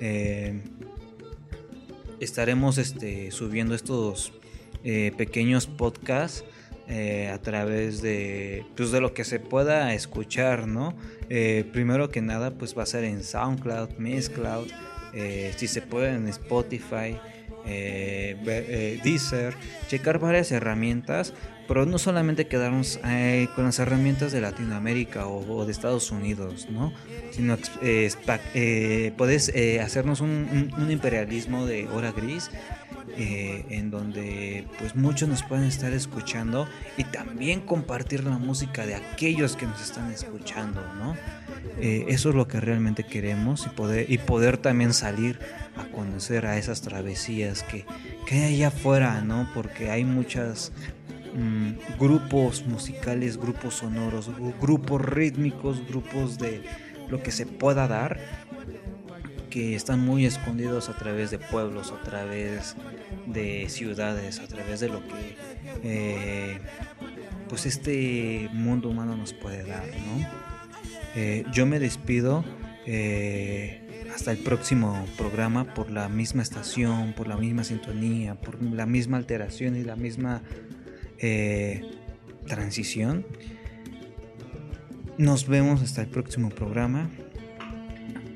Eh, 0.00 0.60
estaremos 2.20 2.78
este, 2.78 3.30
subiendo 3.30 3.74
estos 3.74 4.32
eh, 4.84 5.12
pequeños 5.16 5.66
podcasts 5.66 6.44
eh, 6.88 7.28
a 7.28 7.38
través 7.38 8.02
de, 8.02 8.64
pues, 8.76 8.92
de 8.92 9.00
lo 9.00 9.12
que 9.14 9.24
se 9.24 9.40
pueda 9.40 9.92
escuchar, 9.94 10.66
¿no? 10.66 10.94
Primero 11.72 12.08
que 12.08 12.20
nada, 12.20 12.50
pues 12.50 12.76
va 12.76 12.82
a 12.82 12.86
ser 12.86 13.04
en 13.04 13.22
SoundCloud, 13.22 13.98
Mixcloud, 13.98 14.66
eh, 15.14 15.52
si 15.56 15.68
se 15.68 15.80
puede 15.80 16.14
en 16.14 16.26
Spotify, 16.26 17.16
Deezer, 17.64 19.54
checar 19.86 20.18
varias 20.18 20.50
herramientas, 20.50 21.32
pero 21.70 21.86
no 21.86 21.98
solamente 21.98 22.48
quedarnos 22.48 22.98
eh, 23.04 23.46
con 23.54 23.64
las 23.64 23.78
herramientas 23.78 24.32
de 24.32 24.40
Latinoamérica 24.40 25.28
o, 25.28 25.48
o 25.58 25.64
de 25.66 25.70
Estados 25.70 26.10
Unidos, 26.10 26.66
¿no? 26.68 26.92
Sino 27.30 27.56
eh, 27.80 28.10
eh, 28.54 29.12
puedes 29.16 29.50
eh, 29.54 29.80
hacernos 29.80 30.20
un, 30.20 30.30
un- 30.30 30.82
un 30.82 30.90
imperialismo 30.90 31.66
de 31.66 31.86
hora 31.86 32.10
gris 32.10 32.50
eh, 33.16 33.66
en 33.70 33.92
donde 33.92 34.66
pues 34.80 34.96
muchos 34.96 35.28
nos 35.28 35.44
pueden 35.44 35.64
estar 35.66 35.92
escuchando 35.92 36.66
y 36.96 37.04
también 37.04 37.60
compartir 37.60 38.24
la 38.24 38.38
música 38.38 38.84
de 38.84 38.96
aquellos 38.96 39.54
que 39.54 39.66
nos 39.66 39.80
están 39.80 40.10
escuchando, 40.10 40.80
¿no? 40.98 41.16
Eh, 41.80 42.06
eso 42.08 42.30
es 42.30 42.34
lo 42.34 42.48
que 42.48 42.58
realmente 42.60 43.04
queremos 43.04 43.64
y 43.66 43.68
poder, 43.70 44.10
y 44.10 44.18
poder 44.18 44.58
también 44.58 44.92
salir 44.92 45.38
a 45.76 45.84
conocer 45.94 46.46
a 46.46 46.58
esas 46.58 46.82
travesías 46.82 47.62
que, 47.62 47.84
que 48.26 48.34
hay 48.42 48.54
allá 48.56 48.68
afuera, 48.68 49.20
¿no? 49.22 49.48
Porque 49.54 49.88
hay 49.90 50.04
muchas 50.04 50.72
mm, 51.34 51.98
grupos 51.98 52.66
musicales, 52.66 53.36
grupos 53.36 53.74
sonoros, 53.74 54.28
gru- 54.30 54.54
grupos 54.60 55.02
rítmicos, 55.04 55.86
grupos 55.88 56.38
de 56.38 56.62
lo 57.08 57.22
que 57.22 57.30
se 57.30 57.46
pueda 57.46 57.88
dar 57.88 58.18
que 59.50 59.74
están 59.74 59.98
muy 60.00 60.26
escondidos 60.26 60.88
a 60.88 60.96
través 60.96 61.32
de 61.32 61.38
pueblos, 61.38 61.92
a 61.92 62.00
través 62.02 62.76
de 63.26 63.68
ciudades, 63.68 64.38
a 64.38 64.46
través 64.46 64.78
de 64.78 64.88
lo 64.88 65.00
que 65.00 65.36
eh, 65.82 66.60
pues 67.48 67.66
este 67.66 68.48
mundo 68.52 68.88
humano 68.90 69.16
nos 69.16 69.32
puede 69.32 69.64
dar, 69.64 69.86
¿no? 69.88 70.28
Eh, 71.16 71.44
yo 71.52 71.66
me 71.66 71.80
despido 71.80 72.44
eh, 72.86 74.06
hasta 74.14 74.30
el 74.30 74.38
próximo 74.38 75.04
programa 75.18 75.74
por 75.74 75.90
la 75.90 76.08
misma 76.08 76.42
estación, 76.42 77.12
por 77.12 77.26
la 77.26 77.36
misma 77.36 77.64
sintonía, 77.64 78.36
por 78.36 78.62
la 78.62 78.86
misma 78.86 79.16
alteración 79.16 79.74
y 79.74 79.82
la 79.82 79.96
misma 79.96 80.42
eh, 81.20 81.82
transición. 82.46 83.26
Nos 85.18 85.46
vemos 85.46 85.82
hasta 85.82 86.02
el 86.02 86.08
próximo 86.08 86.50
programa. 86.50 87.10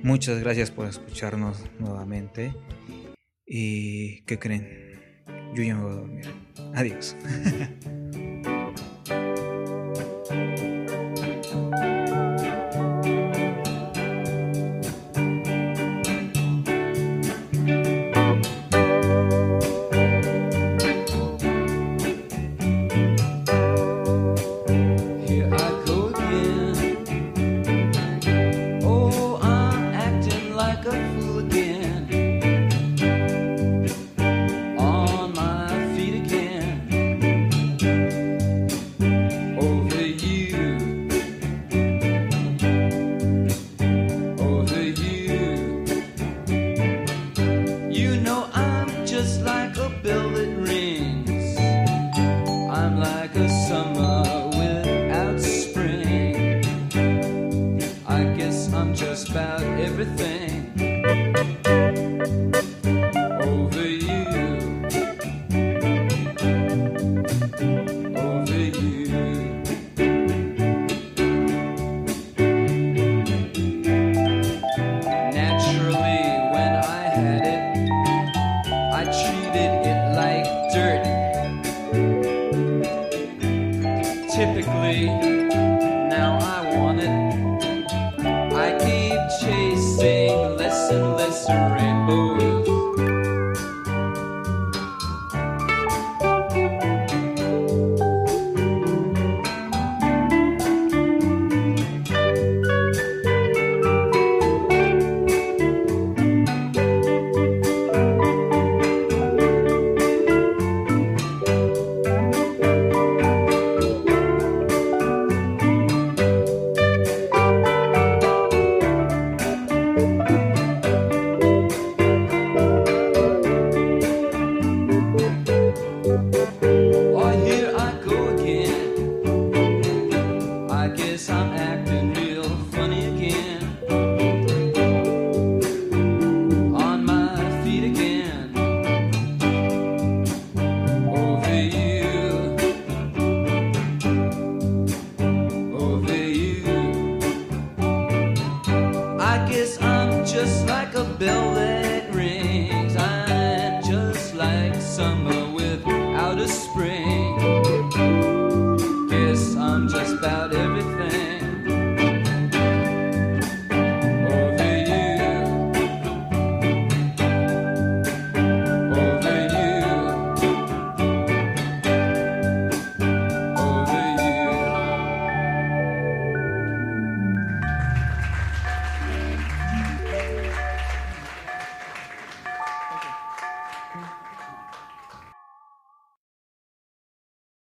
Muchas 0.02 0.40
gracias 0.40 0.70
por 0.70 0.86
escucharnos 0.86 1.64
nuevamente. 1.78 2.54
¿Y 3.46 4.22
qué 4.22 4.38
creen? 4.38 5.00
Yo 5.54 5.62
ya 5.62 5.76
me 5.76 5.82
voy 5.82 5.92
a 5.92 5.96
dormir. 5.96 6.26
Adiós. 6.74 7.16